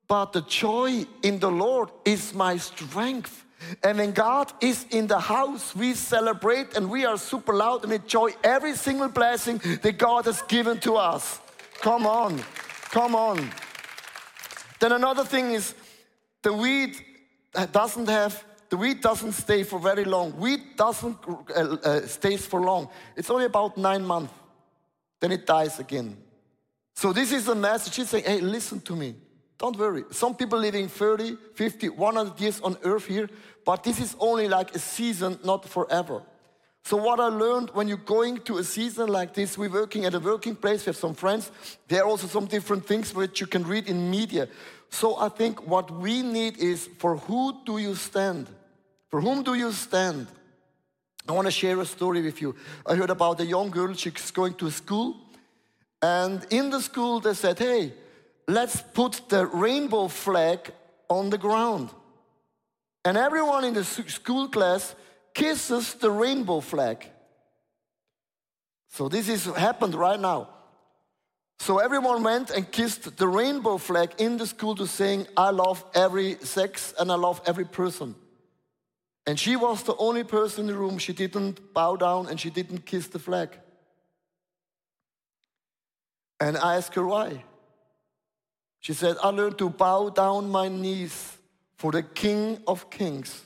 But 0.10 0.34
the 0.34 0.42
joy 0.42 1.06
in 1.24 1.40
the 1.40 1.52
Lord 1.52 1.92
is 2.04 2.34
my 2.34 2.58
strength. 2.58 3.46
And 3.84 3.98
when 3.98 4.12
God 4.12 4.52
is 4.62 4.86
in 4.92 5.08
the 5.08 5.20
house, 5.20 5.76
we 5.76 5.94
celebrate 5.94 6.76
and 6.76 6.90
we 6.90 7.06
are 7.06 7.18
super 7.18 7.54
loud 7.54 7.84
and 7.84 7.94
enjoy 7.94 8.32
every 8.44 8.76
single 8.76 9.10
blessing 9.10 9.58
that 9.82 9.98
God 9.98 10.26
has 10.26 10.42
given 10.44 10.80
to 10.82 10.96
us. 10.96 11.40
Come 11.82 12.06
on, 12.06 12.40
come 12.92 13.16
on. 13.16 13.50
Then 14.80 14.92
another 14.92 15.26
thing 15.26 15.52
is 15.52 15.74
the 16.44 16.54
wheat 16.54 17.04
doesn't 17.72 18.08
have 18.08 18.44
the 18.70 18.78
wheat 18.78 19.02
doesn't 19.02 19.32
stay 19.32 19.64
for 19.64 19.80
very 19.80 20.04
long. 20.04 20.32
Wheat 20.34 20.76
doesn't 20.76 21.18
uh, 21.28 21.78
uh, 21.84 22.02
stays 22.02 22.46
for 22.46 22.60
long. 22.60 22.90
It's 23.16 23.30
only 23.30 23.46
about 23.46 23.78
nine 23.78 24.06
months. 24.06 24.34
Then 25.20 25.32
it 25.32 25.46
dies 25.46 25.80
again. 25.80 26.18
So 26.94 27.14
this 27.14 27.32
is 27.32 27.48
a 27.48 27.56
message. 27.56 27.96
He's 27.96 28.10
saying, 28.10 28.26
hey, 28.26 28.42
listen 28.42 28.82
to 28.82 28.96
me. 28.96 29.16
Don't 29.58 29.78
worry. 29.78 30.04
Some 30.12 30.36
people 30.36 30.60
living 30.60 30.88
30, 30.88 31.38
50, 31.56 31.90
100 31.90 32.40
years 32.40 32.60
on 32.62 32.78
earth 32.84 33.06
here, 33.06 33.30
but 33.66 33.84
this 33.84 34.00
is 34.00 34.16
only 34.20 34.48
like 34.48 34.76
a 34.76 34.80
season, 34.80 35.40
not 35.44 35.68
forever. 35.68 36.22
So 36.84 36.96
what 36.96 37.20
I 37.20 37.28
learned 37.28 37.72
when 37.72 37.88
you're 37.88 37.98
going 37.98 38.38
to 38.46 38.60
a 38.60 38.64
season 38.64 39.08
like 39.10 39.34
this, 39.34 39.58
we're 39.58 39.70
working 39.70 40.06
at 40.06 40.14
a 40.14 40.20
working 40.20 40.56
place, 40.56 40.86
we 40.86 40.92
have 40.92 40.96
some 40.96 41.16
friends. 41.16 41.52
There 41.88 42.02
are 42.02 42.08
also 42.08 42.28
some 42.28 42.46
different 42.46 42.86
things 42.86 43.14
which 43.14 43.42
you 43.42 43.48
can 43.48 43.64
read 43.64 43.90
in 43.90 44.10
media. 44.10 44.48
So 44.90 45.18
I 45.18 45.28
think 45.28 45.68
what 45.68 45.92
we 45.92 46.22
need 46.22 46.58
is 46.60 46.88
for 46.98 47.18
who 47.18 47.58
do 47.66 47.78
you 47.78 47.96
stand? 47.96 48.48
For 49.10 49.20
whom 49.20 49.44
do 49.44 49.56
you 49.56 49.72
stand? 49.74 50.28
I 51.28 51.34
want 51.34 51.48
to 51.48 51.52
share 51.52 51.78
a 51.82 51.86
story 51.86 52.22
with 52.22 52.42
you. 52.42 52.56
I 52.86 52.96
heard 52.96 53.10
about 53.10 53.42
a 53.42 53.46
young 53.46 53.70
girl, 53.70 53.94
she's 53.94 54.32
going 54.32 54.54
to 54.54 54.72
school, 54.72 55.18
and 56.02 56.46
in 56.52 56.70
the 56.70 56.80
school 56.80 57.20
they 57.20 57.34
said, 57.34 57.60
hey, 57.60 57.92
let's 58.48 58.82
put 58.82 59.22
the 59.30 59.46
rainbow 59.46 60.08
flag 60.08 60.72
on 61.10 61.30
the 61.30 61.38
ground. 61.38 61.89
And 63.04 63.18
everyone 63.18 63.63
in 63.63 63.74
the 63.74 63.84
school 63.84 64.48
class 64.48 64.96
kisses 65.34 65.94
the 65.96 66.12
rainbow 66.12 66.60
flag. 66.60 67.06
So 68.89 69.10
this 69.10 69.30
is 69.30 69.46
happened 69.46 69.96
right 69.96 70.20
now. 70.20 70.50
So 71.60 71.80
everyone 71.80 72.24
went 72.24 72.51
and 72.51 72.72
kissed 72.72 73.18
the 73.18 73.27
rainbow 73.27 73.77
flag 73.77 74.12
in 74.18 74.38
the 74.38 74.46
school 74.46 74.75
to 74.75 74.88
saying, 74.88 75.27
I 75.36 75.50
love 75.50 75.84
every 75.94 76.38
sex 76.44 76.94
and 77.00 77.12
I 77.12 77.16
love 77.16 77.42
every 77.46 77.66
person. 77.66 78.16
And 79.25 79.39
she 79.39 79.56
was 79.56 79.84
the 79.84 79.96
only 79.98 80.24
person 80.24 80.62
in 80.62 80.68
the 80.68 80.80
room, 80.80 80.98
she 80.98 81.13
didn't 81.13 81.74
bow 81.74 81.96
down 81.96 82.27
and 82.27 82.39
she 82.39 82.50
didn't 82.50 82.86
kiss 82.86 83.08
the 83.08 83.20
flag. 83.20 83.50
And 86.39 86.58
I 86.58 86.77
asked 86.77 86.94
her 86.96 87.06
why. 87.06 87.44
She 88.80 88.94
said, 88.94 89.18
I 89.24 89.30
learned 89.30 89.58
to 89.58 89.70
bow 89.70 90.10
down 90.10 90.50
my 90.50 90.68
knees 90.68 91.38
for 91.78 91.92
the 91.92 92.04
King 92.04 92.60
of 92.68 92.90
Kings 92.90 93.42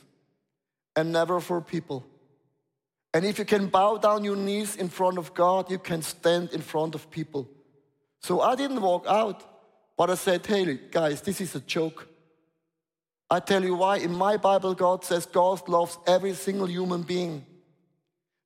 and 0.94 1.12
never 1.12 1.40
for 1.40 1.60
people. 1.60 2.06
And 3.14 3.24
if 3.24 3.38
you 3.38 3.44
can 3.44 3.66
bow 3.66 3.98
down 3.98 4.24
your 4.24 4.36
knees 4.36 4.76
in 4.76 4.88
front 4.88 5.18
of 5.18 5.34
God, 5.34 5.70
you 5.70 5.78
can 5.78 6.02
stand 6.02 6.50
in 6.52 6.60
front 6.60 6.94
of 6.94 7.10
people. 7.10 7.48
So 8.20 8.40
I 8.40 8.54
didn't 8.54 8.80
walk 8.80 9.06
out, 9.06 9.42
but 9.96 10.08
I 10.10 10.14
said, 10.14 10.46
hey, 10.46 10.78
guys, 10.90 11.20
this 11.20 11.40
is 11.40 11.54
a 11.54 11.60
joke. 11.60 12.08
I 13.28 13.40
tell 13.40 13.64
you 13.64 13.74
why. 13.74 13.96
In 13.96 14.14
my 14.14 14.36
Bible, 14.36 14.74
God 14.74 15.04
says 15.04 15.26
God 15.26 15.66
loves 15.68 15.98
every 16.06 16.34
single 16.34 16.68
human 16.68 17.02
being. 17.02 17.44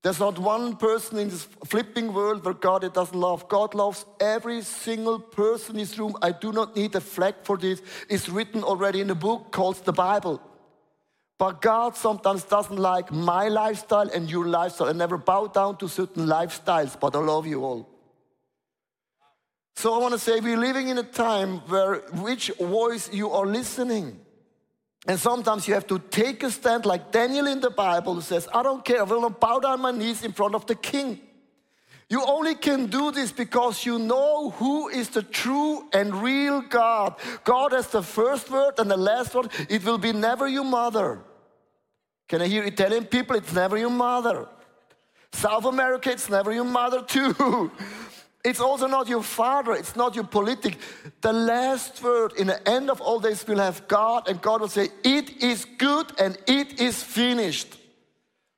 There's 0.06 0.20
not 0.20 0.38
one 0.38 0.76
person 0.76 1.18
in 1.18 1.30
this 1.30 1.48
flipping 1.64 2.14
world 2.14 2.44
where 2.44 2.54
God 2.54 2.94
doesn't 2.94 3.18
love. 3.18 3.48
God 3.48 3.74
loves 3.74 4.04
every 4.20 4.62
single 4.62 5.18
person 5.18 5.74
in 5.74 5.80
this 5.80 5.98
room. 5.98 6.14
I 6.22 6.30
do 6.30 6.52
not 6.52 6.76
need 6.76 6.94
a 6.94 7.00
flag 7.00 7.34
for 7.42 7.56
this. 7.56 7.82
It's 8.08 8.28
written 8.28 8.62
already 8.62 9.00
in 9.00 9.10
a 9.10 9.16
book 9.16 9.50
called 9.50 9.84
the 9.84 9.92
Bible. 9.92 10.40
But 11.40 11.60
God 11.60 11.96
sometimes 11.96 12.44
doesn't 12.44 12.76
like 12.76 13.10
my 13.10 13.48
lifestyle 13.48 14.08
and 14.08 14.30
your 14.30 14.46
lifestyle. 14.46 14.90
I 14.90 14.92
never 14.92 15.18
bow 15.18 15.48
down 15.48 15.76
to 15.78 15.88
certain 15.88 16.26
lifestyles, 16.26 16.96
but 17.00 17.16
I 17.16 17.18
love 17.18 17.48
you 17.48 17.64
all. 17.64 17.88
So 19.74 19.92
I 19.92 19.98
want 19.98 20.12
to 20.14 20.20
say 20.20 20.38
we're 20.38 20.56
living 20.56 20.86
in 20.86 20.98
a 20.98 21.02
time 21.02 21.58
where 21.66 21.96
which 22.22 22.52
voice 22.60 23.12
you 23.12 23.32
are 23.32 23.44
listening. 23.44 24.20
And 25.06 25.18
sometimes 25.20 25.68
you 25.68 25.74
have 25.74 25.86
to 25.86 25.98
take 25.98 26.42
a 26.42 26.50
stand 26.50 26.84
like 26.84 27.12
Daniel 27.12 27.46
in 27.46 27.60
the 27.60 27.70
Bible 27.70 28.14
who 28.14 28.20
says, 28.20 28.48
I 28.52 28.62
don't 28.62 28.84
care, 28.84 29.00
I 29.00 29.02
will 29.04 29.20
not 29.20 29.38
bow 29.38 29.60
down 29.60 29.80
my 29.80 29.92
knees 29.92 30.24
in 30.24 30.32
front 30.32 30.54
of 30.54 30.66
the 30.66 30.74
king. 30.74 31.20
You 32.08 32.24
only 32.24 32.54
can 32.54 32.86
do 32.86 33.10
this 33.10 33.32
because 33.32 33.84
you 33.84 33.98
know 33.98 34.50
who 34.50 34.88
is 34.88 35.08
the 35.08 35.22
true 35.22 35.88
and 35.92 36.14
real 36.22 36.60
God. 36.60 37.16
God 37.42 37.72
has 37.72 37.88
the 37.88 38.02
first 38.02 38.50
word 38.50 38.74
and 38.78 38.90
the 38.90 38.96
last 38.96 39.34
word. 39.34 39.50
It 39.68 39.84
will 39.84 39.98
be 39.98 40.12
never 40.12 40.46
your 40.46 40.64
mother. 40.64 41.20
Can 42.28 42.42
I 42.42 42.48
hear 42.48 42.64
Italian 42.64 43.06
people? 43.06 43.36
It's 43.36 43.52
never 43.52 43.76
your 43.76 43.90
mother. 43.90 44.46
South 45.32 45.64
America, 45.64 46.10
it's 46.10 46.28
never 46.28 46.52
your 46.52 46.64
mother 46.64 47.02
too. 47.02 47.70
It's 48.46 48.60
also 48.60 48.86
not 48.86 49.08
your 49.08 49.24
father, 49.24 49.72
it's 49.72 49.96
not 49.96 50.14
your 50.14 50.22
politic. 50.22 50.78
The 51.20 51.32
last 51.32 52.00
word 52.00 52.32
in 52.38 52.46
the 52.46 52.68
end 52.68 52.90
of 52.90 53.00
all 53.00 53.18
this 53.18 53.44
will 53.44 53.58
have 53.58 53.88
God, 53.88 54.28
and 54.28 54.40
God 54.40 54.60
will 54.60 54.68
say, 54.68 54.88
It 55.02 55.42
is 55.42 55.64
good 55.64 56.12
and 56.20 56.38
it 56.46 56.80
is 56.80 57.02
finished. 57.02 57.76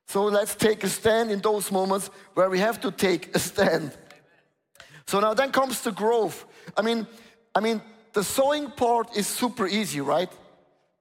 So 0.06 0.24
let's 0.24 0.54
take 0.54 0.84
a 0.84 0.90
stand 0.90 1.30
in 1.30 1.40
those 1.40 1.72
moments 1.72 2.10
where 2.34 2.50
we 2.50 2.58
have 2.58 2.82
to 2.82 2.90
take 2.90 3.34
a 3.34 3.38
stand. 3.38 3.96
So 5.06 5.20
now 5.20 5.32
then 5.32 5.52
comes 5.52 5.80
the 5.80 5.92
growth. 5.92 6.44
I 6.76 6.82
mean, 6.82 7.06
I 7.54 7.60
mean, 7.60 7.80
the 8.12 8.22
sowing 8.22 8.70
part 8.70 9.16
is 9.16 9.26
super 9.26 9.66
easy, 9.66 10.02
right? 10.02 10.30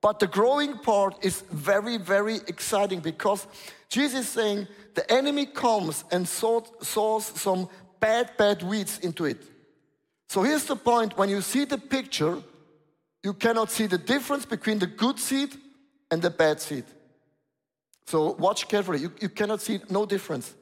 But 0.01 0.19
the 0.19 0.27
growing 0.27 0.77
part 0.77 1.25
is 1.25 1.41
very, 1.51 1.97
very 1.97 2.35
exciting 2.47 3.01
because 3.01 3.47
Jesus 3.89 4.21
is 4.21 4.29
saying 4.29 4.67
the 4.93 5.11
enemy 5.11 5.45
comes 5.45 6.05
and 6.09 6.25
sows 6.25 7.31
some 7.35 7.67
bad, 7.99 8.35
bad 8.37 8.63
weeds 8.63 8.99
into 8.99 9.25
it. 9.25 9.43
So 10.29 10.43
here's 10.43 10.65
the 10.65 10.75
point 10.75 11.17
when 11.17 11.29
you 11.29 11.41
see 11.41 11.65
the 11.65 11.77
picture, 11.77 12.37
you 13.23 13.33
cannot 13.33 13.71
see 13.71 13.87
the 13.87 13.97
difference 13.97 14.45
between 14.45 14.79
the 14.79 14.87
good 14.87 15.19
seed 15.19 15.55
and 16.11 16.21
the 16.21 16.29
bad 16.29 16.61
seed. 16.61 16.85
So 18.05 18.31
watch 18.33 18.67
carefully. 18.67 18.99
You, 18.99 19.11
you 19.19 19.29
cannot 19.29 19.61
see 19.61 19.79
no 19.89 20.05
difference. 20.05 20.53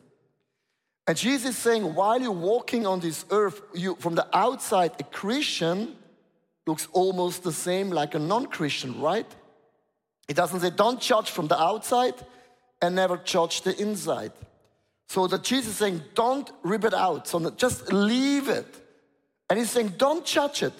And 1.07 1.15
Jesus 1.15 1.51
is 1.51 1.57
saying, 1.57 1.93
while 1.93 2.19
you're 2.19 2.31
walking 2.31 2.87
on 2.87 2.99
this 2.99 3.25
earth, 3.29 3.61
you 3.73 3.95
from 3.99 4.15
the 4.15 4.27
outside, 4.35 4.93
a 4.99 5.03
Christian 5.03 5.95
looks 6.65 6.87
almost 6.93 7.43
the 7.43 7.53
same 7.53 7.91
like 7.91 8.15
a 8.15 8.19
non-Christian, 8.19 8.99
right? 8.99 9.27
It 10.27 10.35
doesn't 10.35 10.61
say 10.61 10.71
don't 10.71 10.99
judge 10.99 11.29
from 11.29 11.47
the 11.47 11.61
outside 11.61 12.15
and 12.81 12.95
never 12.95 13.17
judge 13.17 13.61
the 13.61 13.79
inside. 13.79 14.31
So 15.07 15.27
that 15.27 15.43
Jesus 15.43 15.71
is 15.71 15.77
saying, 15.77 16.01
don't 16.13 16.49
rip 16.63 16.83
it 16.83 16.93
out, 16.93 17.27
so 17.27 17.49
just 17.51 17.93
leave 17.93 18.49
it. 18.49 18.81
And 19.49 19.59
he's 19.59 19.69
saying, 19.69 19.93
don't 19.97 20.25
judge 20.25 20.63
it. 20.63 20.73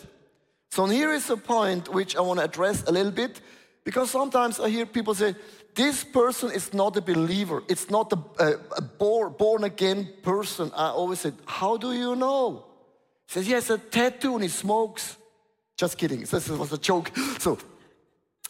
So 0.72 0.86
here 0.88 1.13
is 1.13 1.29
a 1.29 1.38
point 1.38 1.89
which 1.94 2.15
I 2.15 2.22
want 2.22 2.39
to 2.39 2.46
address 2.46 2.84
a 2.88 2.91
little 2.91 3.12
bit, 3.12 3.39
because 3.84 4.10
sometimes 4.10 4.60
I 4.60 4.70
hear 4.70 4.86
people 4.86 5.13
say, 5.13 5.36
this 5.75 6.03
person 6.03 6.51
is 6.51 6.74
not 6.74 6.96
a 6.98 7.01
believer. 7.01 7.62
It's 7.67 7.89
not 7.89 8.12
a, 8.13 8.44
a, 8.44 8.53
a 8.77 8.82
born 8.82 9.63
again 9.65 10.10
person. 10.24 10.72
I 10.75 10.89
always 10.89 11.20
say, 11.20 11.34
how 11.46 11.77
do 11.77 11.91
you 11.91 12.15
know? 12.15 12.65
He 13.27 13.34
says, 13.34 13.46
he 13.46 13.51
has 13.51 13.70
a 13.70 13.77
tattoo 13.77 14.36
and 14.36 14.44
he 14.44 14.50
smokes. 14.50 15.17
Just 15.77 15.98
kidding. 15.98 16.22
This 16.22 16.50
was 16.50 16.72
a 16.72 16.77
joke. 16.77 17.12
So, 17.39 17.60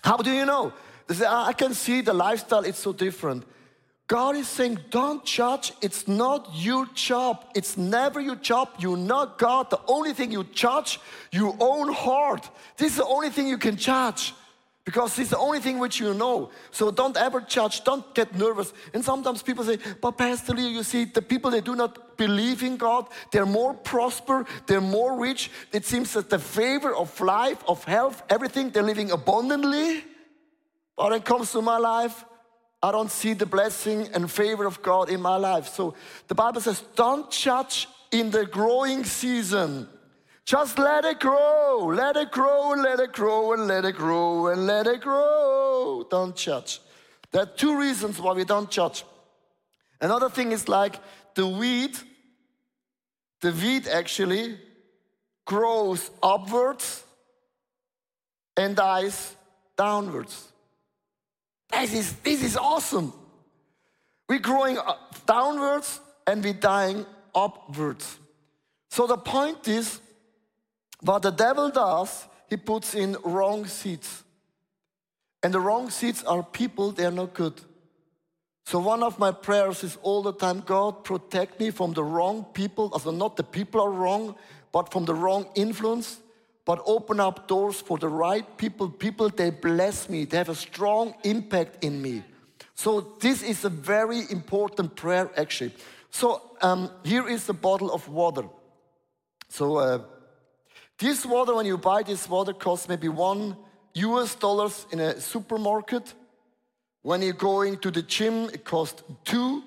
how 0.03 0.17
do 0.17 0.31
you 0.31 0.45
know? 0.45 0.71
They 1.07 1.15
say, 1.15 1.25
ah, 1.27 1.47
I 1.47 1.53
can 1.53 1.73
see 1.73 2.01
the 2.01 2.13
lifestyle, 2.13 2.63
it's 2.63 2.79
so 2.79 2.93
different. 2.93 3.43
God 4.07 4.35
is 4.35 4.47
saying, 4.47 4.77
don't 4.91 5.25
judge. 5.25 5.73
It's 5.81 6.07
not 6.07 6.49
your 6.53 6.85
job. 6.93 7.43
It's 7.55 7.75
never 7.75 8.19
your 8.19 8.35
job. 8.35 8.69
You're 8.77 8.97
not 8.97 9.39
God. 9.39 9.71
The 9.71 9.81
only 9.87 10.13
thing 10.13 10.31
you 10.31 10.43
judge, 10.43 10.99
your 11.31 11.55
own 11.59 11.91
heart. 11.91 12.49
This 12.77 12.91
is 12.91 12.97
the 12.97 13.05
only 13.05 13.31
thing 13.31 13.47
you 13.47 13.57
can 13.57 13.77
judge 13.77 14.33
because 14.85 15.17
it's 15.17 15.31
the 15.31 15.39
only 15.39 15.59
thing 15.59 15.79
which 15.79 15.99
you 15.99 16.13
know. 16.13 16.51
So 16.69 16.91
don't 16.91 17.17
ever 17.17 17.41
judge. 17.41 17.83
Don't 17.83 18.13
get 18.13 18.35
nervous. 18.35 18.71
And 18.93 19.03
sometimes 19.03 19.41
people 19.41 19.63
say, 19.63 19.79
but 19.99 20.11
Pastor 20.11 20.53
Leo, 20.53 20.67
you 20.67 20.83
see, 20.83 21.05
the 21.05 21.23
people 21.23 21.49
that 21.51 21.65
do 21.65 21.75
not 21.75 22.15
believe 22.15 22.61
in 22.61 22.77
God, 22.77 23.07
they're 23.31 23.47
more 23.47 23.73
prosper, 23.73 24.45
they're 24.67 24.81
more 24.81 25.19
rich. 25.19 25.49
It 25.73 25.85
seems 25.85 26.13
that 26.13 26.29
the 26.29 26.37
favor 26.37 26.93
of 26.93 27.19
life, 27.19 27.63
of 27.67 27.83
health, 27.85 28.21
everything, 28.29 28.69
they're 28.69 28.83
living 28.83 29.09
abundantly. 29.09 30.03
But 30.95 31.09
when 31.09 31.13
it 31.13 31.25
comes 31.25 31.51
to 31.53 31.63
my 31.63 31.79
life, 31.79 32.23
I 32.85 32.91
don't 32.91 33.09
see 33.09 33.33
the 33.33 33.47
blessing 33.47 34.09
and 34.13 34.29
favor 34.29 34.63
of 34.67 34.83
God 34.83 35.09
in 35.09 35.19
my 35.19 35.37
life. 35.37 35.69
So 35.69 35.95
the 36.27 36.35
Bible 36.35 36.61
says, 36.61 36.83
don't 36.95 37.31
judge 37.31 37.87
in 38.11 38.29
the 38.29 38.45
growing 38.45 39.03
season. 39.03 39.89
Just 40.45 40.77
let 40.77 41.03
it 41.03 41.19
grow, 41.19 41.87
let 41.87 42.15
it 42.15 42.31
grow, 42.31 42.75
let 42.77 42.99
it 42.99 43.11
grow, 43.11 43.53
and 43.53 43.65
let 43.65 43.85
it 43.85 43.95
grow, 43.95 44.49
and 44.49 44.67
let 44.67 44.85
it 44.85 45.01
grow. 45.01 46.05
Don't 46.11 46.35
judge. 46.35 46.79
There 47.31 47.41
are 47.41 47.47
two 47.47 47.75
reasons 47.75 48.21
why 48.21 48.33
we 48.33 48.45
don't 48.45 48.69
judge. 48.69 49.03
Another 49.99 50.29
thing 50.29 50.51
is 50.51 50.69
like 50.69 50.99
the 51.33 51.47
weed, 51.47 51.97
the 53.41 53.51
weed 53.51 53.87
actually 53.87 54.59
grows 55.43 56.11
upwards 56.21 57.03
and 58.55 58.75
dies 58.75 59.35
downwards. 59.75 60.51
This 61.81 61.93
is, 61.93 62.13
this 62.23 62.43
is 62.43 62.57
awesome. 62.57 63.13
We're 64.27 64.39
growing 64.39 64.77
downwards 65.25 65.99
and 66.25 66.43
we're 66.43 66.53
dying 66.53 67.05
upwards. 67.33 68.17
So 68.89 69.05
the 69.07 69.17
point 69.17 69.67
is, 69.67 69.99
what 71.01 71.21
the 71.21 71.31
devil 71.31 71.69
does, 71.69 72.25
he 72.49 72.57
puts 72.57 72.95
in 72.95 73.17
wrong 73.23 73.65
seeds. 73.65 74.23
And 75.43 75.53
the 75.53 75.59
wrong 75.59 75.89
seeds 75.89 76.23
are 76.23 76.41
people, 76.41 76.91
they're 76.91 77.11
not 77.11 77.33
good. 77.33 77.61
So 78.65 78.79
one 78.79 79.03
of 79.03 79.19
my 79.19 79.31
prayers 79.31 79.83
is 79.83 79.97
all 80.01 80.23
the 80.23 80.33
time, 80.33 80.61
God, 80.61 81.03
protect 81.03 81.59
me 81.59 81.69
from 81.69 81.93
the 81.93 82.03
wrong 82.03 82.45
people. 82.53 82.89
Also 82.93 83.11
not 83.11 83.37
the 83.37 83.43
people 83.43 83.79
are 83.81 83.91
wrong, 83.91 84.35
but 84.71 84.91
from 84.91 85.05
the 85.05 85.13
wrong 85.13 85.45
influence. 85.53 86.19
But 86.65 86.81
open 86.85 87.19
up 87.19 87.47
doors 87.47 87.79
for 87.79 87.97
the 87.97 88.09
right 88.09 88.57
people. 88.57 88.89
People, 88.89 89.29
they 89.29 89.51
bless 89.51 90.09
me. 90.09 90.25
They 90.25 90.37
have 90.37 90.49
a 90.49 90.55
strong 90.55 91.13
impact 91.23 91.83
in 91.83 92.01
me. 92.01 92.23
So 92.73 93.13
this 93.19 93.43
is 93.43 93.63
a 93.63 93.69
very 93.69 94.23
important 94.29 94.95
prayer, 94.95 95.29
actually. 95.37 95.73
So 96.09 96.41
um, 96.61 96.89
here 97.03 97.27
is 97.27 97.47
a 97.49 97.53
bottle 97.53 97.91
of 97.91 98.07
water. 98.09 98.45
So 99.49 99.77
uh, 99.77 99.99
this 100.97 101.25
water, 101.25 101.55
when 101.55 101.65
you 101.65 101.77
buy 101.77 102.03
this 102.03 102.27
water, 102.27 102.53
costs 102.53 102.89
maybe 102.89 103.09
one 103.09 103.55
US 103.93 104.35
dollars 104.35 104.85
in 104.91 104.99
a 104.99 105.21
supermarket. 105.21 106.13
When 107.01 107.21
you're 107.21 107.33
going 107.33 107.77
to 107.77 107.91
the 107.91 108.01
gym, 108.01 108.49
it 108.51 108.65
costs 108.65 109.03
two 109.23 109.63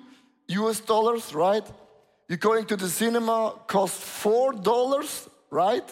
US 0.48 0.80
dollars, 0.80 1.34
right? 1.34 1.66
You're 2.28 2.38
going 2.38 2.66
to 2.66 2.76
the 2.76 2.88
cinema, 2.88 3.54
costs 3.66 4.02
four 4.02 4.52
dollars, 4.52 5.28
right? 5.50 5.88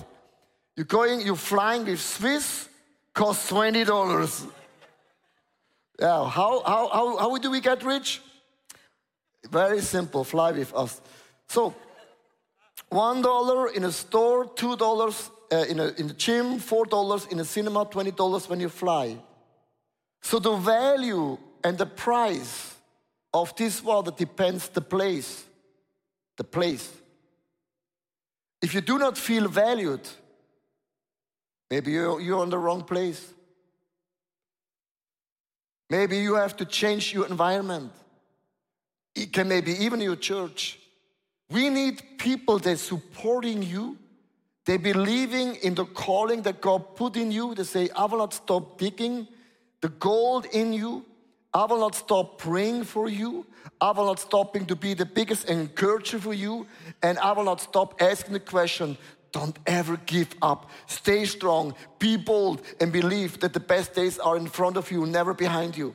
You're 0.77 0.85
going, 0.85 1.23
you're 1.23 1.37
flying 1.37 1.87
with 1.87 2.01
Swiss, 2.01 2.69
costs 3.15 3.49
twenty 3.49 3.85
dollars. 3.85 4.45
Yeah, 5.99 6.29
how, 6.29 6.63
how, 6.63 6.89
how, 6.89 7.17
how 7.17 7.39
do 7.39 7.51
we 7.51 7.61
get 7.61 7.83
rich? 7.83 8.21
Very 9.51 9.81
simple, 9.81 10.25
fly 10.25 10.53
with 10.53 10.75
us. 10.75 11.01
So, 11.49 11.75
one 12.91 13.23
dollar 13.23 13.69
in 13.69 13.85
a 13.85 13.93
store, 13.93 14.47
two 14.55 14.77
dollars 14.77 15.31
uh, 15.51 15.65
in, 15.69 15.81
a, 15.81 15.89
in 15.97 16.09
the 16.09 16.15
gym, 16.15 16.59
four 16.59 16.85
dollars 16.85 17.27
in 17.31 17.41
a 17.41 17.45
cinema, 17.45 17.87
twenty 17.87 18.11
dollars 18.11 18.49
when 18.49 18.61
you 18.61 18.69
fly. 18.69 19.17
So 20.21 20.39
the 20.39 20.57
value 20.57 21.39
and 21.63 21.79
the 21.79 21.87
price 21.87 22.75
of 23.33 23.55
this 23.57 23.83
water 23.83 24.11
depends 24.11 24.69
the 24.69 24.81
place. 24.81 25.45
The 26.37 26.45
place. 26.45 26.93
If 28.61 28.75
you 28.75 28.81
do 28.81 28.99
not 28.99 29.17
feel 29.17 29.49
valued, 29.49 30.07
maybe 31.71 31.93
you're, 31.93 32.21
you're 32.21 32.43
in 32.43 32.51
the 32.51 32.59
wrong 32.59 32.83
place. 32.83 33.33
Maybe 35.89 36.19
you 36.19 36.35
have 36.35 36.57
to 36.57 36.65
change 36.65 37.13
your 37.13 37.27
environment. 37.27 37.93
It 39.15 39.33
can 39.33 39.49
maybe 39.49 39.73
even 39.85 40.01
your 40.01 40.17
church. 40.17 40.79
We 41.49 41.71
need 41.71 42.03
people 42.19 42.59
that 42.59 42.79
supporting 42.79 43.63
you. 43.63 43.97
They 44.65 44.79
believing 44.79 45.55
in 45.57 45.77
the 45.77 45.85
calling 45.85 46.43
that 46.43 46.61
God 46.61 46.97
put 46.97 47.17
in 47.17 47.31
you. 47.31 47.55
They 47.55 47.63
say, 47.63 47.89
I 47.95 48.07
will 48.07 48.19
not 48.19 48.35
stop 48.35 48.79
digging 48.79 49.29
the 49.81 49.89
gold 49.89 50.47
in 50.47 50.73
you. 50.73 51.05
I 51.55 51.65
will 51.65 51.79
not 51.79 51.95
stop 51.95 52.39
praying 52.39 52.85
for 52.85 53.09
you. 53.09 53.47
I 53.81 53.93
will 53.93 54.07
not 54.07 54.19
stopping 54.19 54.67
to 54.67 54.77
be 54.77 54.95
the 54.95 55.07
biggest 55.07 55.49
encourager 55.49 56.19
for 56.19 56.35
you. 56.35 56.67
And 57.03 57.19
I 57.21 57.33
will 57.33 57.45
not 57.45 57.61
stop 57.61 58.03
asking 58.03 58.33
the 58.33 58.41
question, 58.41 58.99
don't 59.37 59.59
ever 59.67 59.99
give 60.07 60.35
up. 60.41 60.71
Stay 60.87 61.27
strong, 61.27 61.75
be 61.99 62.17
bold, 62.17 62.63
and 62.81 62.91
believe 62.91 63.39
that 63.41 63.53
the 63.53 63.61
best 63.61 63.93
days 63.93 64.19
are 64.19 64.37
in 64.39 64.47
front 64.47 64.79
of 64.79 64.91
you, 64.91 65.05
never 65.05 65.35
behind 65.35 65.77
you. 65.77 65.95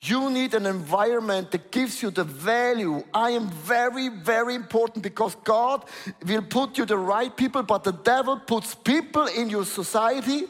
You 0.00 0.30
need 0.30 0.54
an 0.54 0.66
environment 0.66 1.50
that 1.50 1.72
gives 1.72 2.02
you 2.02 2.10
the 2.10 2.22
value. 2.22 3.02
I 3.12 3.30
am 3.30 3.50
very, 3.50 4.08
very 4.08 4.54
important 4.54 5.02
because 5.02 5.34
God 5.42 5.84
will 6.24 6.42
put 6.42 6.78
you 6.78 6.84
the 6.84 6.98
right 6.98 7.36
people, 7.36 7.64
but 7.64 7.82
the 7.82 7.92
devil 7.92 8.38
puts 8.38 8.76
people 8.76 9.26
in 9.26 9.50
your 9.50 9.64
society. 9.64 10.44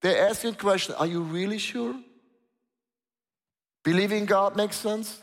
They 0.00 0.18
ask 0.18 0.42
you 0.42 0.50
a 0.50 0.54
question 0.54 0.96
Are 0.98 1.06
you 1.06 1.22
really 1.22 1.58
sure? 1.58 1.94
Believing 3.84 4.26
God 4.26 4.56
makes 4.56 4.76
sense? 4.76 5.21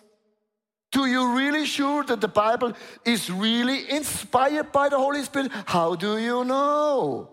Do 0.91 1.05
you 1.05 1.35
really 1.35 1.65
sure 1.65 2.03
that 2.03 2.19
the 2.19 2.27
Bible 2.27 2.73
is 3.05 3.29
really 3.29 3.89
inspired 3.91 4.71
by 4.71 4.89
the 4.89 4.97
Holy 4.97 5.23
Spirit? 5.23 5.51
How 5.65 5.95
do 5.95 6.17
you 6.17 6.43
know? 6.43 7.29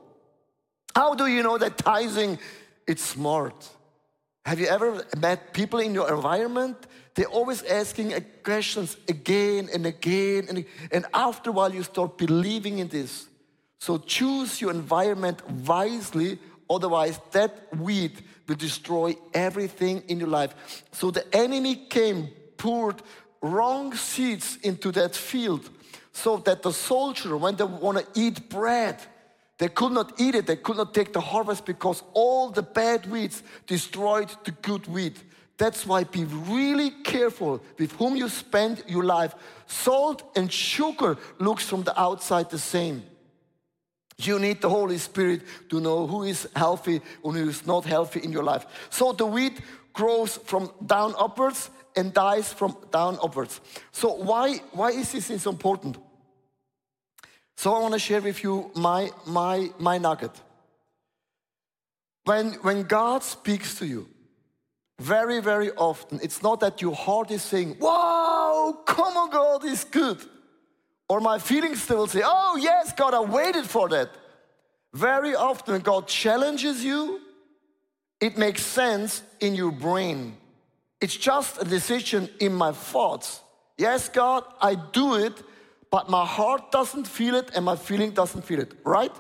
How 0.95 1.15
do 1.15 1.27
you 1.27 1.43
know 1.43 1.59
that 1.59 1.79
tithing 1.79 2.39
is 2.87 3.01
smart? 3.01 3.69
Have 4.45 4.61
you 4.61 4.67
ever 4.67 5.05
met 5.17 5.55
people 5.55 5.81
in 5.81 5.95
your 5.95 6.13
environment? 6.15 6.77
They're 7.15 7.27
always 7.27 7.63
asking 7.63 8.13
questions 8.43 8.97
again 9.09 9.69
and 9.73 9.87
again, 9.87 10.47
and, 10.49 10.65
and 10.93 11.07
after 11.15 11.51
a 11.51 11.53
while 11.53 11.75
you 11.75 11.83
start 11.83 12.19
believing 12.19 12.79
in 12.79 12.89
this. 12.89 13.27
So 13.79 13.99
choose 13.99 14.61
your 14.61 14.71
environment 14.71 15.49
wisely, 15.51 16.39
otherwise 16.69 17.19
that 17.33 17.75
weed 17.77 18.23
will 18.47 18.57
destroy 18.57 19.17
everything 19.33 20.03
in 20.09 20.21
your 20.21 20.29
life. 20.29 20.85
So 20.93 21.11
the 21.11 21.25
enemy 21.35 21.75
came, 21.89 22.29
poured 22.57 23.03
wrong 23.43 23.95
seeds 23.95 24.59
into 24.63 24.93
that 24.93 25.15
field 25.15 25.69
so 26.13 26.39
that 26.39 26.63
the 26.63 26.73
soldier, 26.73 27.37
when 27.37 27.57
they 27.57 27.65
want 27.65 27.99
to 27.99 28.21
eat 28.21 28.49
bread, 28.49 28.99
they 29.59 29.69
could 29.69 29.93
not 29.93 30.21
eat 30.21 30.35
it, 30.35 30.47
they 30.47 30.57
could 30.57 30.77
not 30.77 30.93
take 30.93 31.13
the 31.13 31.21
harvest 31.21 31.65
because 31.65 32.03
all 32.13 32.51
the 32.51 32.63
bad 32.63 33.07
weeds 33.11 33.43
destroyed 33.67 34.31
the 34.45 34.51
good 34.51 34.87
wheat. 34.87 35.23
That's 35.59 35.87
why 35.87 36.05
be 36.05 36.25
really 36.25 36.91
careful 36.91 37.63
with 37.79 37.93
whom 37.93 38.17
you 38.17 38.29
spend 38.29 38.83
your 38.87 39.05
life. 39.05 39.35
Salt 39.67 40.23
and 40.37 40.53
sugar 40.53 41.17
looks 41.39 41.65
from 41.65 41.83
the 41.83 41.99
outside 41.99 42.51
the 42.51 42.59
same. 42.59 43.03
You 44.19 44.39
need 44.39 44.61
the 44.61 44.71
Holy 44.71 44.99
Spirit 44.99 45.43
to 45.71 45.81
know 45.81 46.07
who 46.07 46.23
is 46.23 46.49
healthy 46.55 47.01
and 47.25 47.37
who 47.37 47.49
is 47.49 47.67
not 47.67 47.85
healthy 47.85 48.21
in 48.21 48.33
your 48.33 48.45
life. 48.45 48.67
So 48.91 49.13
the 49.13 49.27
wheat 49.27 49.61
grows 49.93 50.37
from 50.37 50.71
down 50.85 51.15
upwards 51.19 51.71
and 51.97 52.13
dies 52.13 52.53
from 52.53 52.77
down 52.93 53.19
upwards. 53.23 53.61
So 53.93 54.13
why, 54.13 54.59
why 54.73 54.91
is 54.91 55.13
this 55.13 55.43
so 55.43 55.51
important? 55.51 55.97
So 57.57 57.75
I 57.75 57.81
want 57.81 57.95
to 57.95 57.99
share 57.99 58.21
with 58.21 58.43
you 58.43 58.71
my, 58.75 59.11
my, 59.27 59.71
my 59.79 59.99
nugget. 59.99 60.33
When, 62.25 62.53
when 62.63 62.83
God 62.83 63.23
speaks 63.23 63.77
to 63.77 63.87
you, 63.87 64.09
very, 64.99 65.41
very 65.41 65.71
often, 65.73 66.21
it's 66.23 66.43
not 66.43 66.61
that 66.61 66.83
your 66.83 66.95
heart 66.95 67.31
is 67.31 67.43
saying, 67.43 67.77
wow, 67.79 68.79
come 68.87 69.17
on, 69.17 69.31
God 69.31 69.65
is 69.65 69.85
good. 69.85 70.19
Or 71.09 71.21
my 71.21 71.39
feelings 71.39 71.83
still 71.83 72.07
say, 72.07 72.23
oh, 72.25 72.57
yes, 72.61 72.93
God, 72.93 73.15
I 73.15 73.21
waited 73.21 73.65
for 73.65 73.89
that. 73.91 74.11
Very 74.93 75.35
often, 75.35 75.81
God 75.83 76.09
challenges 76.09 76.83
you, 76.83 77.21
it 78.21 78.37
makes 78.39 78.65
sense 78.65 79.23
in 79.41 79.55
your 79.55 79.71
brain. 79.71 80.37
It's 81.01 81.17
just 81.17 81.61
a 81.61 81.65
decision 81.65 82.29
in 82.41 82.55
my 82.55 82.73
thoughts. 82.73 83.41
Yes, 83.77 84.09
God, 84.09 84.45
I 84.61 84.75
do 84.75 85.15
it, 85.17 85.43
but 85.91 86.09
my 86.09 86.25
heart 86.25 86.73
doesn't 86.73 87.07
feel 87.07 87.35
it 87.35 87.51
and 87.55 87.65
my 87.65 87.77
feeling 87.77 88.13
doesn't 88.13 88.43
feel 88.43 88.61
it, 88.61 88.73
right? 88.85 89.13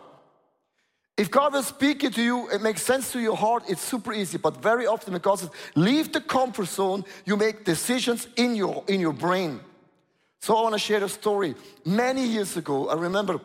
If 1.17 1.31
God 1.31 1.55
will 1.55 1.63
speak 1.63 2.05
it 2.05 2.15
to 2.15 2.23
you, 2.23 2.51
it 2.51 2.61
makes 2.61 2.83
sense 2.83 3.13
to 3.13 3.21
your 3.21 3.37
heart, 3.37 3.65
it's 3.69 3.81
super 3.81 4.13
easy. 4.13 4.37
But 4.37 4.63
very 4.63 4.87
often 4.87 5.13
when 5.13 5.23
God 5.23 5.39
says, 5.39 5.51
leave 5.75 6.13
the 6.13 6.21
comfort 6.21 6.67
zone, 6.67 7.05
you 7.25 7.37
make 7.37 7.65
decisions 7.65 8.29
in 8.37 8.55
your, 8.55 8.85
in 8.87 9.01
your 9.01 9.15
brain. 9.15 9.61
So 10.41 10.57
I 10.57 10.63
want 10.63 10.75
to 10.75 10.79
share 10.79 11.03
a 11.03 11.09
story. 11.09 11.55
Many 11.85 12.27
years 12.27 12.57
ago, 12.57 12.89
I 12.89 12.95
remember 12.95 13.41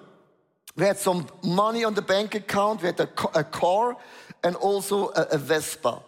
we 0.76 0.86
had 0.86 0.98
some 0.98 1.28
money 1.44 1.84
on 1.84 1.94
the 1.94 2.02
bank 2.02 2.36
account, 2.36 2.82
we 2.82 2.88
had 2.88 3.00
a, 3.00 3.10
a 3.36 3.44
car 3.44 3.98
and 4.44 4.56
also 4.58 5.10
a, 5.10 5.28
a 5.32 5.38
Vespa. 5.38 6.02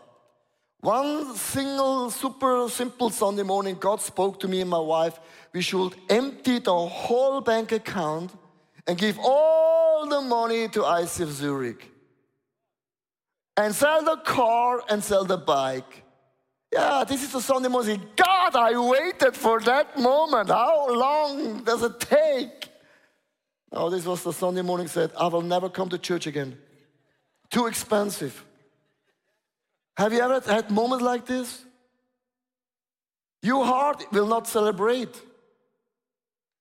One 0.83 1.33
single, 1.37 2.09
super 2.11 2.67
simple 2.67 3.09
Sunday 3.09 3.43
morning, 3.43 3.77
God 3.79 4.01
spoke 4.01 4.37
to 4.41 4.49
me 4.49 4.59
and 4.59 4.69
my 4.69 4.81
wife. 4.81 5.17
We 5.53 5.61
should 5.61 5.95
empty 6.09 6.59
the 6.59 6.75
whole 6.75 7.39
bank 7.39 7.71
account 7.71 8.33
and 8.85 8.97
give 8.97 9.17
all 9.17 10.05
the 10.09 10.19
money 10.19 10.67
to 10.67 10.81
ICF 10.81 11.29
Zurich. 11.29 11.89
And 13.55 13.73
sell 13.73 14.03
the 14.03 14.17
car 14.17 14.83
and 14.89 15.01
sell 15.01 15.23
the 15.23 15.37
bike. 15.37 16.03
Yeah, 16.73 17.05
this 17.07 17.23
is 17.23 17.31
the 17.31 17.39
Sunday 17.39 17.69
morning. 17.69 18.01
God, 18.17 18.53
I 18.53 18.77
waited 18.77 19.37
for 19.37 19.61
that 19.61 19.97
moment. 19.97 20.49
How 20.49 20.93
long 20.93 21.63
does 21.63 21.81
it 21.81 21.97
take? 22.01 22.67
Oh, 23.71 23.89
this 23.89 24.05
was 24.05 24.21
the 24.21 24.33
Sunday 24.33 24.63
morning 24.63 24.87
said, 24.87 25.11
I 25.17 25.27
will 25.27 25.43
never 25.43 25.69
come 25.69 25.87
to 25.87 25.97
church 25.97 26.27
again. 26.27 26.57
Too 27.49 27.67
expensive. 27.67 28.43
Have 29.97 30.13
you 30.13 30.21
ever 30.21 30.39
had 30.51 30.71
moments 30.71 31.03
like 31.03 31.25
this? 31.25 31.63
Your 33.41 33.65
heart 33.65 34.05
will 34.11 34.27
not 34.27 34.47
celebrate. 34.47 35.21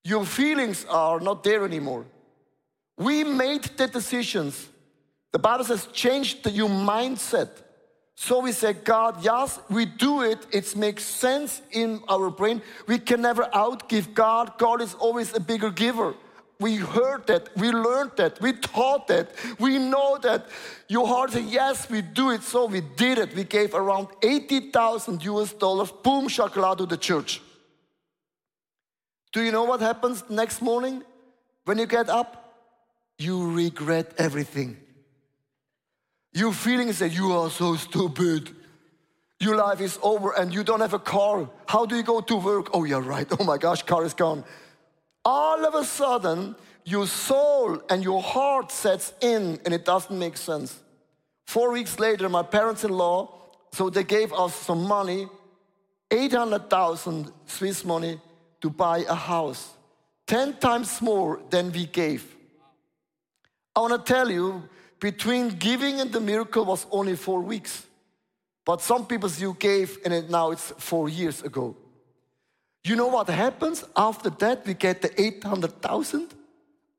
Your 0.05 0.25
feelings 0.25 0.85
are 0.89 1.21
not 1.21 1.45
there 1.45 1.65
anymore. 1.65 2.05
We 2.99 3.25
made 3.25 3.65
the 3.65 3.87
decisions. 3.87 4.69
The 5.33 5.39
Bible 5.39 5.65
says, 5.65 5.87
change 5.93 6.43
the, 6.43 6.51
your 6.51 6.69
mindset. 6.69 7.51
So 8.15 8.41
we 8.41 8.53
say, 8.53 8.75
God, 8.75 9.25
yes, 9.25 9.59
we 9.71 9.87
do 9.87 10.23
it. 10.23 10.47
It 10.53 10.77
makes 10.77 11.05
sense 11.05 11.63
in 11.71 12.03
our 12.09 12.31
brain. 12.31 12.61
We 12.87 12.99
can 12.99 13.23
never 13.23 13.45
outgive 13.45 14.13
God. 14.13 14.59
God 14.59 14.83
is 14.83 14.95
always 14.95 15.35
a 15.35 15.41
bigger 15.41 15.71
giver. 15.71 16.15
We 16.63 16.77
heard 16.77 17.27
that, 17.27 17.49
we 17.57 17.73
learned 17.73 18.13
that, 18.17 18.41
we 18.41 18.53
taught 18.53 19.09
that, 19.09 19.33
we 19.59 19.79
know 19.79 20.17
that. 20.19 20.47
Your 20.89 21.07
heart 21.07 21.33
said, 21.33 21.45
Yes, 21.45 21.91
we 21.91 22.03
do 22.03 22.31
it. 22.31 22.43
So 22.43 22.67
we 22.67 22.81
did 22.81 23.19
it. 23.19 23.35
We 23.35 23.45
gave 23.45 23.75
around 23.75 24.09
80,000 24.23 25.25
US 25.25 25.53
dollars, 25.53 25.91
boom, 25.91 26.29
shakala 26.29 26.79
to 26.79 26.87
the 26.87 26.97
church. 26.97 27.43
Do 29.33 29.43
you 29.43 29.51
know 29.51 29.65
what 29.65 29.81
happens 29.81 30.23
next 30.31 30.63
morning 30.63 31.03
when 31.65 31.79
you 31.79 31.87
get 31.87 32.09
up? 32.09 32.55
You 33.19 33.53
regret 33.53 34.13
everything. 34.19 34.77
Your 36.33 36.53
feelings 36.53 37.01
that 37.01 37.11
you 37.11 37.33
are 37.33 37.51
so 37.51 37.77
stupid. 37.77 38.51
Your 39.41 39.57
life 39.57 39.81
is 39.81 39.99
over 40.03 40.33
and 40.33 40.55
you 40.55 40.63
don't 40.63 40.81
have 40.81 40.95
a 40.95 40.99
car. 40.99 41.51
How 41.67 41.87
do 41.87 41.97
you 41.97 42.03
go 42.03 42.21
to 42.21 42.37
work? 42.37 42.71
Oh, 42.73 42.85
yeah, 42.85 43.01
right. 43.03 43.27
Oh 43.41 43.45
my 43.45 43.59
gosh, 43.59 43.83
car 43.83 44.05
is 44.05 44.15
gone 44.15 44.45
all 45.25 45.65
of 45.65 45.75
a 45.75 45.85
sudden 45.85 46.55
your 46.85 47.07
soul 47.07 47.81
and 47.89 48.03
your 48.03 48.23
heart 48.23 48.73
sets 48.73 49.13
in 49.21 49.61
and 49.65 49.73
it 49.73 49.85
doesn't 49.85 50.19
make 50.19 50.37
sense. 50.37 50.81
Four 51.47 51.73
weeks 51.73 51.99
later, 51.99 52.29
my 52.29 52.43
parents-in-law, 52.43 53.29
so 53.73 53.91
they 53.91 54.05
gave 54.05 54.33
us 54.33 54.55
some 54.55 54.85
money, 54.85 55.29
800,000 56.11 57.33
Swiss 57.47 57.85
money 57.85 58.21
to 58.61 58.71
buy 58.71 58.99
a 59.09 59.15
house. 59.15 59.71
10 60.27 60.55
times 60.59 61.01
more 61.03 61.41
than 61.51 61.73
we 61.73 61.87
gave. 61.87 62.37
I 63.75 63.81
want 63.81 64.07
to 64.07 64.13
tell 64.13 64.31
you, 64.31 64.69
between 65.01 65.49
giving 65.51 66.01
and 66.01 66.13
the 66.13 66.21
miracle 66.21 66.65
was 66.65 66.87
only 66.91 67.17
four 67.17 67.41
weeks. 67.41 67.87
But 68.65 68.81
some 68.81 69.07
people 69.07 69.29
you 69.31 69.57
gave 69.59 69.99
and 70.05 70.15
it, 70.15 70.31
now 70.31 70.53
it's 70.53 70.73
four 70.79 71.09
years 71.09 71.43
ago. 71.43 71.77
You 72.85 72.97
know 72.97 73.07
what 73.07 73.29
happens 73.29 73.85
after 73.97 74.31
that? 74.31 74.67
We 74.67 74.75
get 74.75 75.03
the 75.03 75.21
800,000. 75.21 76.35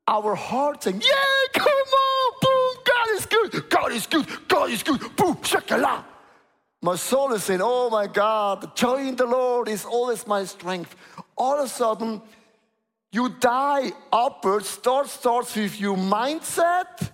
Our 0.06 0.34
heart 0.34 0.82
saying, 0.82 1.00
Yeah, 1.00 1.52
come 1.52 1.66
on, 1.66 2.32
boom, 2.40 2.84
God 2.84 3.08
is 3.12 3.26
good, 3.26 3.70
God 3.70 3.92
is 3.92 4.06
good, 4.06 4.48
God 4.48 4.70
is 4.70 4.82
good, 4.82 5.00
boom, 5.16 5.36
shakala. 5.36 6.04
My 6.82 6.96
soul 6.96 7.32
is 7.32 7.44
saying, 7.44 7.60
Oh 7.62 7.88
my 7.90 8.06
God, 8.06 8.60
the 8.62 8.66
joy 8.74 9.06
in 9.08 9.16
the 9.16 9.26
Lord 9.26 9.68
is 9.68 9.84
always 9.84 10.26
my 10.26 10.44
strength. 10.44 10.94
All 11.36 11.58
of 11.58 11.66
a 11.66 11.68
sudden, 11.68 12.20
you 13.12 13.30
die 13.40 13.92
upwards, 14.12 14.68
start 14.68 15.08
starts 15.08 15.54
with 15.56 15.80
your 15.80 15.96
mindset. 15.96 17.10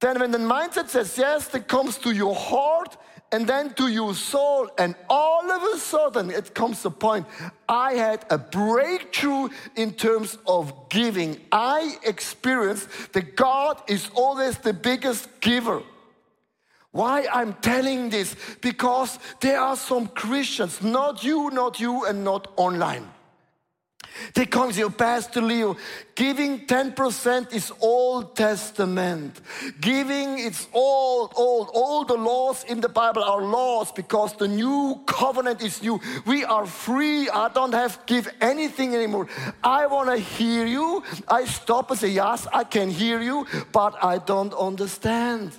Then 0.00 0.18
when 0.18 0.30
the 0.30 0.38
mindset 0.38 0.88
says 0.88 1.16
yes, 1.16 1.54
it 1.54 1.68
comes 1.68 1.98
to 1.98 2.10
your 2.10 2.34
heart, 2.34 2.96
and 3.34 3.48
then 3.48 3.74
to 3.74 3.88
your 3.88 4.14
soul. 4.14 4.70
And 4.78 4.94
all 5.10 5.50
of 5.50 5.62
a 5.74 5.78
sudden, 5.78 6.30
it 6.30 6.54
comes 6.54 6.84
a 6.84 6.90
point. 6.90 7.26
I 7.68 7.94
had 7.94 8.24
a 8.30 8.38
breakthrough 8.38 9.48
in 9.74 9.94
terms 9.94 10.38
of 10.46 10.88
giving. 10.88 11.40
I 11.50 11.96
experienced 12.04 13.12
that 13.12 13.34
God 13.34 13.82
is 13.88 14.08
always 14.14 14.58
the 14.58 14.72
biggest 14.72 15.40
giver. 15.40 15.82
Why 16.92 17.26
I'm 17.32 17.54
telling 17.54 18.10
this? 18.10 18.36
Because 18.60 19.18
there 19.40 19.58
are 19.60 19.76
some 19.76 20.06
Christians, 20.06 20.80
not 20.80 21.24
you, 21.24 21.50
not 21.50 21.80
you, 21.80 22.06
and 22.06 22.22
not 22.22 22.52
online 22.56 23.13
they 24.34 24.46
come 24.46 24.72
to 24.72 24.78
you, 24.78 24.90
Pastor 24.90 25.40
Leo, 25.40 25.76
giving 26.14 26.66
10% 26.66 27.52
is 27.52 27.72
Old 27.80 28.36
Testament. 28.36 29.40
Giving 29.80 30.38
it's 30.38 30.68
old, 30.72 31.32
old. 31.36 31.70
All 31.74 32.04
the 32.04 32.14
laws 32.14 32.64
in 32.64 32.80
the 32.80 32.88
Bible 32.88 33.24
are 33.24 33.42
laws 33.42 33.92
because 33.92 34.34
the 34.34 34.48
new 34.48 35.02
covenant 35.06 35.62
is 35.62 35.82
new. 35.82 36.00
We 36.26 36.44
are 36.44 36.66
free. 36.66 37.28
I 37.28 37.48
don't 37.48 37.74
have 37.74 37.98
to 38.06 38.14
give 38.14 38.32
anything 38.40 38.94
anymore. 38.94 39.28
I 39.62 39.86
want 39.86 40.10
to 40.10 40.16
hear 40.16 40.66
you. 40.66 41.02
I 41.28 41.44
stop 41.44 41.90
and 41.90 41.98
say, 41.98 42.08
Yes, 42.08 42.46
I 42.52 42.64
can 42.64 42.90
hear 42.90 43.20
you, 43.20 43.46
but 43.72 44.02
I 44.02 44.18
don't 44.18 44.54
understand. 44.54 45.52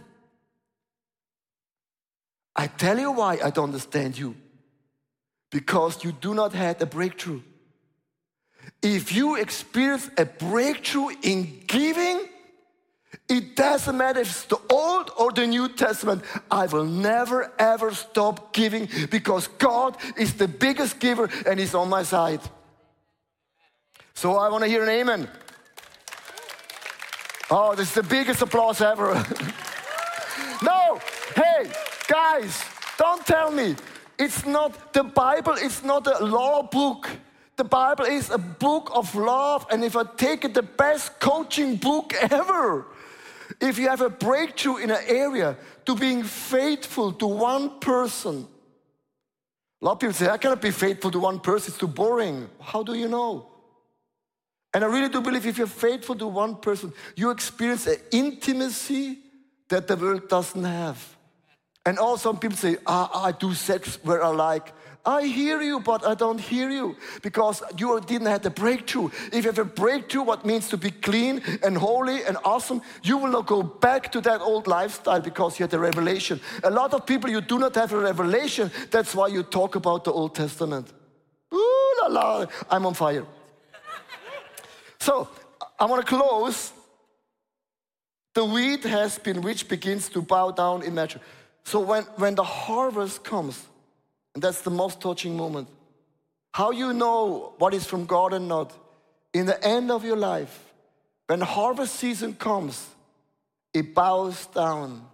I 2.56 2.68
tell 2.68 2.98
you 2.98 3.12
why 3.12 3.40
I 3.44 3.50
don't 3.50 3.66
understand 3.66 4.18
you. 4.18 4.36
Because 5.52 6.04
you 6.04 6.12
do 6.14 6.34
not 6.34 6.54
have 6.54 6.82
a 6.82 6.86
breakthrough. 6.86 7.42
If 8.82 9.12
you 9.12 9.36
experience 9.36 10.10
a 10.18 10.26
breakthrough 10.26 11.10
in 11.24 11.62
giving, 11.68 12.28
it 13.28 13.56
doesn't 13.56 13.98
matter 13.98 14.20
if 14.20 14.30
it's 14.30 14.46
the 14.46 14.60
Old 14.70 15.10
or 15.18 15.32
the 15.32 15.48
New 15.48 15.70
Testament. 15.70 16.24
I 16.52 16.68
will 16.68 16.86
never 16.86 17.52
ever 17.58 17.94
stop 17.94 18.54
giving 18.54 18.88
because 19.10 19.48
God 19.48 19.98
is 20.18 20.34
the 20.36 20.48
biggest 20.48 21.00
giver 21.00 21.30
and 21.48 21.60
He's 21.60 21.74
on 21.74 21.90
my 21.90 22.04
side. 22.04 22.42
So 24.14 24.38
I 24.38 24.50
want 24.50 24.64
to 24.64 24.70
hear 24.70 24.84
an 24.84 24.90
amen. 24.90 25.28
Oh, 27.50 27.76
this 27.76 27.90
is 27.90 27.96
the 27.96 28.04
biggest 28.04 28.42
applause 28.42 28.82
ever. 28.82 29.14
no, 30.64 31.00
hey, 31.36 31.70
guys, 32.08 32.64
don't 32.98 33.26
tell 33.26 33.52
me. 33.52 33.76
It's 34.18 34.46
not 34.46 34.94
the 34.94 35.04
Bible, 35.04 35.54
it's 35.58 35.84
not 35.84 36.08
a 36.08 36.24
law 36.24 36.64
book. 36.64 37.10
The 37.58 37.64
Bible 37.64 38.06
is 38.06 38.30
a 38.30 38.38
book 38.38 38.92
of 38.94 39.16
love, 39.16 39.66
and 39.72 39.84
if 39.84 39.96
I 39.96 40.04
take 40.04 40.44
it, 40.44 40.54
the 40.54 40.62
best 40.62 41.20
coaching 41.20 41.78
book 41.78 42.14
ever. 42.14 42.86
If 43.62 43.80
you 43.80 43.88
have 43.88 44.02
a 44.02 44.10
breakthrough 44.10 44.78
in 44.78 44.92
an 44.92 45.04
area 45.08 45.56
to 45.86 45.96
being 45.96 46.24
faithful 46.24 47.14
to 47.14 47.28
one 47.28 47.80
person, 47.80 48.48
a 49.82 49.86
lot 49.86 49.94
of 49.94 50.00
people 50.00 50.14
say, 50.14 50.28
I 50.28 50.38
cannot 50.38 50.62
be 50.62 50.72
faithful 50.72 51.12
to 51.12 51.20
one 51.20 51.40
person, 51.40 51.72
it's 51.72 51.78
too 51.78 51.88
boring. 51.88 52.50
How 52.60 52.84
do 52.84 52.94
you 52.94 53.08
know? 53.08 53.48
And 54.74 54.84
I 54.84 54.88
really 54.88 55.08
do 55.08 55.22
believe 55.22 55.46
if 55.46 55.58
you're 55.58 55.68
faithful 55.68 56.16
to 56.16 56.28
one 56.28 56.56
person, 56.56 56.92
you 57.16 57.30
experience 57.30 57.88
an 57.88 57.98
intimacy 58.12 59.20
that 59.70 59.88
the 59.88 59.96
world 59.96 60.28
doesn't 60.28 60.64
have. 60.64 61.16
And 61.86 62.00
also, 62.00 62.32
some 62.32 62.40
people 62.40 62.58
say, 62.58 62.78
ah, 62.86 63.24
I 63.24 63.32
do 63.32 63.54
sex 63.54 64.00
where 64.04 64.24
I 64.24 64.30
like. 64.30 64.74
I 65.06 65.24
hear 65.24 65.62
you, 65.62 65.80
but 65.80 66.06
I 66.06 66.16
don't 66.16 66.40
hear 66.40 66.70
you 66.70 66.96
because 67.22 67.62
you 67.78 68.00
didn't 68.02 68.28
have 68.28 68.42
the 68.42 68.50
breakthrough. 68.50 69.10
If 69.32 69.46
you 69.46 69.52
have 69.52 69.60
a 69.60 69.66
breakthrough, 69.66 70.24
what 70.24 70.46
means 70.46 70.68
to 70.70 70.78
be 70.78 70.90
clean 70.90 71.42
and 71.62 71.78
holy 71.78 72.24
and 72.24 72.38
awesome, 72.44 72.82
you 73.04 73.18
will 73.18 73.32
not 73.32 73.46
go 73.46 73.62
back 73.62 74.12
to 74.14 74.22
that 74.22 74.42
old 74.42 74.68
lifestyle 74.68 75.22
because 75.22 75.60
you 75.60 75.64
had 75.64 75.74
a 75.74 75.80
revelation. 75.80 76.40
A 76.64 76.72
lot 76.72 76.94
of 76.94 77.06
people, 77.06 77.30
you 77.30 77.42
do 77.42 77.60
not 77.60 77.76
have 77.76 77.94
a 77.94 78.00
revelation. 78.00 78.72
That's 78.90 79.14
why 79.14 79.28
you 79.28 79.44
talk 79.44 79.76
about 79.76 80.06
the 80.06 80.12
Old 80.12 80.34
Testament. 80.34 80.92
Ooh 81.54 81.94
la 82.02 82.08
la, 82.08 82.46
I'm 82.70 82.86
on 82.86 82.94
fire. 82.94 83.26
so 85.00 85.30
I 85.80 85.86
want 85.86 86.06
to 86.06 86.16
close. 86.16 86.72
The 88.34 88.44
wheat 88.44 88.84
has 88.84 89.18
been 89.18 89.42
which 89.42 89.68
begins 89.68 90.10
to 90.10 90.22
bow 90.22 90.52
down 90.52 90.84
in 90.84 90.94
measure. 90.96 91.22
So 91.64 91.80
when, 91.80 92.04
when 92.18 92.36
the 92.36 92.44
harvest 92.44 93.24
comes, 93.24 93.66
and 94.36 94.44
that's 94.44 94.62
the 94.62 94.70
most 94.70 95.02
touching 95.02 95.36
moment. 95.36 95.70
How 96.52 96.72
you 96.72 96.94
know 96.94 97.54
what 97.58 97.74
is 97.74 97.86
from 97.86 98.06
God 98.06 98.34
and 98.34 98.48
not. 98.48 98.74
In 99.34 99.46
the 99.46 99.62
end 99.66 99.92
of 99.92 100.06
your 100.06 100.18
life, 100.18 100.74
when 101.28 101.42
harvest 101.42 101.96
season 101.96 102.36
comes, 102.36 102.88
it 103.74 103.96
bows 103.96 104.46
down. 104.48 105.08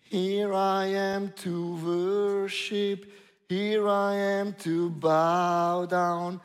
Here 0.00 0.52
I 0.52 0.86
am 0.86 1.32
to 1.36 1.76
worship, 1.76 3.06
here 3.48 3.88
I 3.88 4.16
am 4.16 4.54
to 4.60 4.90
bow 4.90 5.86
down. 5.86 6.40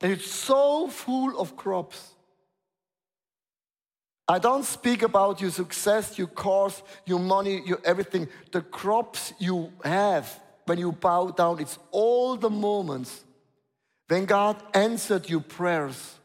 And 0.00 0.12
it's 0.12 0.30
so 0.30 0.88
full 0.88 1.38
of 1.38 1.56
crops. 1.56 2.14
I 4.28 4.38
don't 4.38 4.64
speak 4.64 5.02
about 5.02 5.40
your 5.40 5.50
success, 5.50 6.18
your 6.18 6.28
cars, 6.28 6.82
your 7.04 7.18
money, 7.18 7.62
your 7.66 7.80
everything. 7.84 8.28
The 8.50 8.62
crops 8.62 9.32
you 9.38 9.72
have 9.84 10.40
when 10.66 10.78
you 10.78 10.92
bow 10.92 11.30
down, 11.30 11.60
it's 11.60 11.78
all 11.90 12.36
the 12.36 12.50
moments 12.50 13.24
when 14.08 14.24
God 14.26 14.62
answered 14.74 15.28
your 15.28 15.40
prayers. 15.40 16.16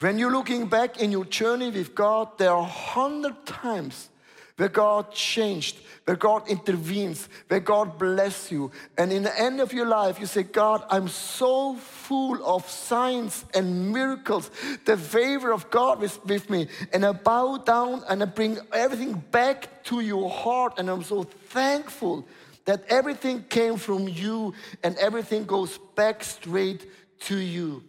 When 0.00 0.18
you're 0.18 0.32
looking 0.32 0.66
back 0.66 1.00
in 1.00 1.12
your 1.12 1.26
journey 1.26 1.70
with 1.70 1.94
God, 1.94 2.38
there 2.38 2.52
are 2.52 2.64
hundred 2.64 3.44
times 3.44 4.08
where 4.56 4.68
God 4.68 5.10
changed, 5.12 5.78
where 6.04 6.18
God 6.18 6.46
intervenes, 6.46 7.30
where 7.48 7.60
God 7.60 7.98
bless 7.98 8.52
you. 8.52 8.70
And 8.98 9.10
in 9.10 9.22
the 9.22 9.40
end 9.40 9.60
of 9.60 9.72
your 9.72 9.86
life, 9.86 10.20
you 10.20 10.26
say, 10.26 10.42
God, 10.42 10.84
I'm 10.90 11.08
so 11.08 11.76
full 11.76 12.44
of 12.44 12.68
signs 12.68 13.46
and 13.54 13.90
miracles, 13.90 14.50
the 14.84 14.98
favor 14.98 15.50
of 15.52 15.70
God 15.70 16.02
is 16.02 16.18
with 16.26 16.50
me. 16.50 16.68
And 16.92 17.06
I 17.06 17.12
bow 17.12 17.56
down 17.56 18.02
and 18.06 18.22
I 18.22 18.26
bring 18.26 18.58
everything 18.72 19.14
back 19.30 19.82
to 19.84 20.00
your 20.00 20.28
heart. 20.28 20.74
And 20.78 20.90
I'm 20.90 21.04
so 21.04 21.22
thankful 21.22 22.26
that 22.64 22.84
everything 22.88 23.44
came 23.48 23.76
from 23.76 24.08
you 24.08 24.54
and 24.82 24.96
everything 24.96 25.44
goes 25.44 25.78
back 25.96 26.22
straight 26.22 26.86
to 27.20 27.36
you. 27.36 27.82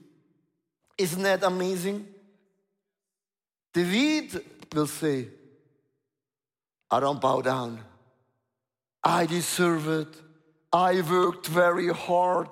Isn't 0.97 1.23
that 1.23 1.43
amazing? 1.43 2.07
David 3.73 4.43
will 4.73 4.87
say, 4.87 5.27
I 6.89 6.99
don't 6.99 7.21
bow 7.21 7.41
down. 7.41 7.79
I 9.03 9.25
deserve 9.25 9.87
it. 9.87 10.07
I 10.73 11.01
worked 11.01 11.47
very 11.47 11.87
hard 11.87 12.49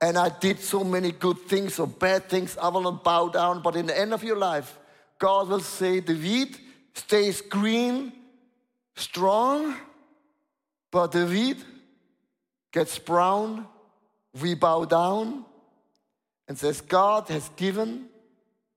and 0.00 0.16
I 0.16 0.28
did 0.28 0.60
so 0.60 0.82
many 0.82 1.12
good 1.12 1.38
things 1.38 1.78
or 1.78 1.86
bad 1.86 2.28
things. 2.28 2.56
I 2.56 2.68
will 2.68 2.82
not 2.82 3.04
bow 3.04 3.28
down. 3.28 3.62
But 3.62 3.76
in 3.76 3.86
the 3.86 3.98
end 3.98 4.14
of 4.14 4.22
your 4.22 4.36
life, 4.36 4.78
God 5.18 5.48
will 5.48 5.60
say, 5.60 6.00
wheat 6.00 6.58
stays 6.94 7.40
green, 7.42 8.12
strong, 8.96 9.76
but 10.90 11.12
the 11.12 11.26
wheat 11.26 11.58
gets 12.72 12.98
brown. 12.98 13.66
We 14.40 14.54
bow 14.54 14.84
down 14.84 15.44
and 16.46 16.56
says, 16.58 16.80
God 16.80 17.28
has 17.28 17.48
given, 17.56 18.06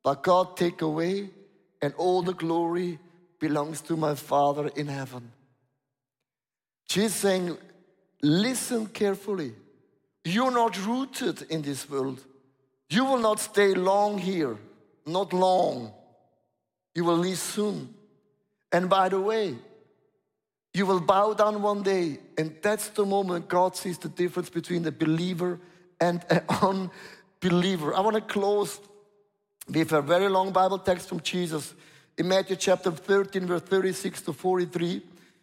but 0.04 0.24
God 0.24 0.58
take 0.58 0.82
away, 0.82 1.30
and 1.82 1.94
all 1.96 2.22
the 2.22 2.34
glory 2.34 3.00
belongs 3.40 3.82
to 3.82 3.98
my 3.98 4.16
Father 4.16 4.70
in 4.76 4.88
heaven. 4.88 5.32
She's 6.90 7.14
saying, 7.14 7.58
listen 8.22 8.88
carefully. 8.88 9.54
You're 10.24 10.52
not 10.52 10.84
rooted 10.86 11.44
in 11.50 11.62
this 11.62 11.90
world. 11.90 12.24
You 12.90 13.06
will 13.06 13.18
not 13.18 13.40
stay 13.40 13.74
long 13.74 14.18
here, 14.18 14.58
not 15.06 15.34
long. 15.34 15.92
You 16.96 17.04
will 17.04 17.18
leave 17.18 17.40
soon. 17.40 17.94
And 18.72 18.90
by 18.90 19.10
the 19.10 19.20
way, 19.20 19.56
you 20.74 20.86
will 20.86 21.00
bow 21.00 21.34
down 21.34 21.62
one 21.62 21.84
day, 21.84 22.20
and 22.38 22.56
that's 22.62 22.90
the 22.90 23.06
moment 23.06 23.48
God 23.48 23.76
sees 23.76 23.98
the 24.00 24.10
difference 24.10 24.50
between 24.50 24.86
a 24.86 24.92
believer 24.92 25.60
and 26.00 26.26
an 26.30 26.42
unbeliever. 27.42 27.96
I 27.96 28.00
want 28.00 28.16
to 28.16 28.22
close 28.22 28.80
with 29.68 29.92
a 29.92 30.02
very 30.02 30.30
long 30.30 30.52
Bible 30.52 30.80
text 30.80 31.08
from 31.08 31.20
Jesus 31.22 31.74
in 32.18 32.28
Matthew 32.28 32.56
chapter 32.56 32.92
13, 32.92 33.46
verse 33.46 33.62
36 33.62 34.22
to 34.24 34.34
43, 34.34 35.02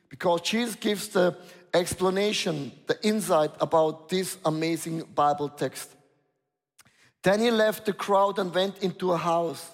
because 0.09 0.41
Jesus 0.43 0.75
gives 0.75 1.09
the 1.09 1.37
explanation, 1.73 2.73
the 2.87 2.99
insight 3.07 3.53
about 3.61 4.09
this 4.09 4.37
amazing 4.45 5.03
Bible 5.15 5.49
text. 5.49 5.95
Then 7.23 7.41
he 7.41 7.51
left 7.51 7.87
the 7.87 7.93
crowd 7.93 8.39
and 8.39 8.53
went 8.53 8.79
into 8.79 9.13
a 9.13 9.17
house. 9.17 9.71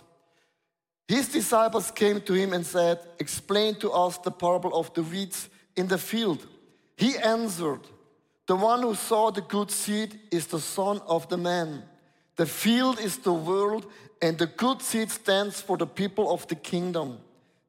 His 1.08 1.28
disciples 1.28 1.90
came 1.90 2.20
to 2.22 2.32
him 2.32 2.52
and 2.52 2.66
said, 2.66 2.98
Explain 3.18 3.76
to 3.76 3.90
us 3.92 4.18
the 4.18 4.30
parable 4.30 4.76
of 4.76 4.92
the 4.94 5.02
weeds 5.02 5.48
in 5.76 5.86
the 5.86 5.98
field. 5.98 6.46
He 6.96 7.16
answered, 7.18 7.80
The 8.46 8.56
one 8.56 8.82
who 8.82 8.94
saw 8.94 9.30
the 9.30 9.42
good 9.42 9.70
seed 9.70 10.18
is 10.30 10.46
the 10.46 10.60
Son 10.60 11.00
of 11.06 11.28
the 11.28 11.36
man. 11.36 11.84
The 12.36 12.46
field 12.46 13.00
is 13.00 13.18
the 13.18 13.32
world, 13.32 13.86
and 14.20 14.36
the 14.36 14.46
good 14.46 14.82
seed 14.82 15.10
stands 15.10 15.60
for 15.60 15.76
the 15.76 15.86
people 15.86 16.32
of 16.32 16.46
the 16.48 16.56
kingdom. 16.56 17.18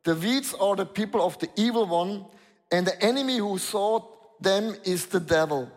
The 0.03 0.15
weeds 0.15 0.53
are 0.53 0.75
the 0.75 0.85
people 0.85 1.23
of 1.23 1.37
the 1.39 1.49
evil 1.55 1.85
one, 1.85 2.25
and 2.71 2.87
the 2.87 3.01
enemy 3.03 3.37
who 3.37 3.57
sought 3.59 4.41
them 4.41 4.75
is 4.83 5.05
the 5.05 5.19
devil. 5.19 5.69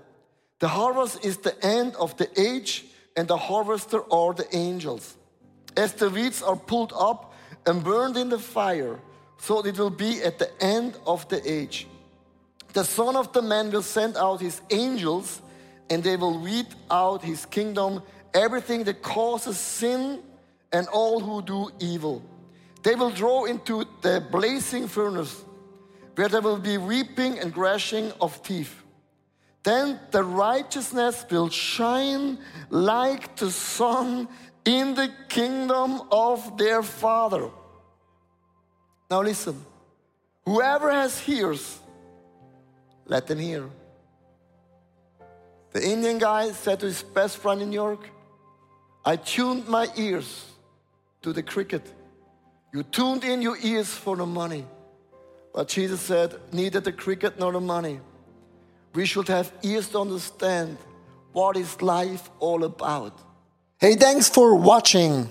The 0.60 0.68
harvest 0.68 1.24
is 1.24 1.38
the 1.38 1.56
end 1.64 1.94
of 1.96 2.16
the 2.16 2.28
age, 2.40 2.84
and 3.16 3.28
the 3.28 3.36
harvester 3.36 4.02
are 4.12 4.32
the 4.32 4.46
angels. 4.56 5.16
As 5.76 5.92
the 5.92 6.10
weeds 6.10 6.42
are 6.42 6.56
pulled 6.56 6.92
up 6.96 7.29
and 7.66 7.82
burned 7.82 8.16
in 8.16 8.28
the 8.28 8.38
fire, 8.38 8.98
so 9.38 9.64
it 9.64 9.78
will 9.78 9.90
be 9.90 10.22
at 10.22 10.38
the 10.38 10.50
end 10.62 10.96
of 11.06 11.28
the 11.28 11.40
age. 11.50 11.86
The 12.72 12.84
Son 12.84 13.16
of 13.16 13.32
the 13.32 13.42
Man 13.42 13.70
will 13.70 13.82
send 13.82 14.16
out 14.16 14.40
his 14.40 14.60
angels, 14.70 15.42
and 15.88 16.02
they 16.02 16.16
will 16.16 16.38
weed 16.38 16.66
out 16.90 17.22
his 17.22 17.46
kingdom, 17.46 18.02
everything 18.32 18.84
that 18.84 19.02
causes 19.02 19.58
sin 19.58 20.20
and 20.72 20.86
all 20.88 21.20
who 21.20 21.42
do 21.42 21.70
evil. 21.80 22.22
They 22.82 22.94
will 22.94 23.10
draw 23.10 23.44
into 23.44 23.84
the 24.02 24.24
blazing 24.30 24.88
furnace 24.88 25.44
where 26.14 26.28
there 26.28 26.40
will 26.40 26.58
be 26.58 26.78
weeping 26.78 27.38
and 27.38 27.56
gnashing 27.56 28.12
of 28.20 28.42
teeth. 28.42 28.82
Then 29.62 30.00
the 30.10 30.24
righteousness 30.24 31.26
will 31.30 31.50
shine 31.50 32.38
like 32.70 33.36
the 33.36 33.50
sun 33.50 34.28
in 34.70 34.94
the 34.94 35.10
kingdom 35.28 36.00
of 36.12 36.56
their 36.56 36.80
Father. 36.80 37.50
Now 39.10 39.22
listen, 39.22 39.56
whoever 40.44 40.92
has 40.92 41.28
ears, 41.28 41.80
let 43.04 43.26
them 43.26 43.40
hear. 43.40 43.68
The 45.72 45.82
Indian 45.82 46.18
guy 46.18 46.52
said 46.52 46.78
to 46.80 46.86
his 46.86 47.02
best 47.02 47.38
friend 47.38 47.60
in 47.62 47.70
New 47.70 47.80
York, 47.86 48.08
I 49.04 49.16
tuned 49.16 49.66
my 49.66 49.88
ears 49.96 50.52
to 51.22 51.32
the 51.32 51.42
cricket. 51.42 51.84
You 52.72 52.84
tuned 52.84 53.24
in 53.24 53.42
your 53.42 53.58
ears 53.62 53.92
for 53.92 54.14
the 54.16 54.26
money. 54.26 54.64
But 55.52 55.66
Jesus 55.66 56.00
said, 56.00 56.38
neither 56.52 56.78
the 56.78 56.92
cricket 56.92 57.40
nor 57.40 57.50
the 57.50 57.60
money. 57.60 57.98
We 58.94 59.04
should 59.04 59.26
have 59.26 59.52
ears 59.62 59.88
to 59.88 60.00
understand 60.00 60.78
what 61.32 61.56
is 61.56 61.82
life 61.82 62.30
all 62.38 62.62
about. 62.62 63.29
Hey, 63.82 63.94
thanks 63.94 64.28
for 64.28 64.54
watching. 64.56 65.30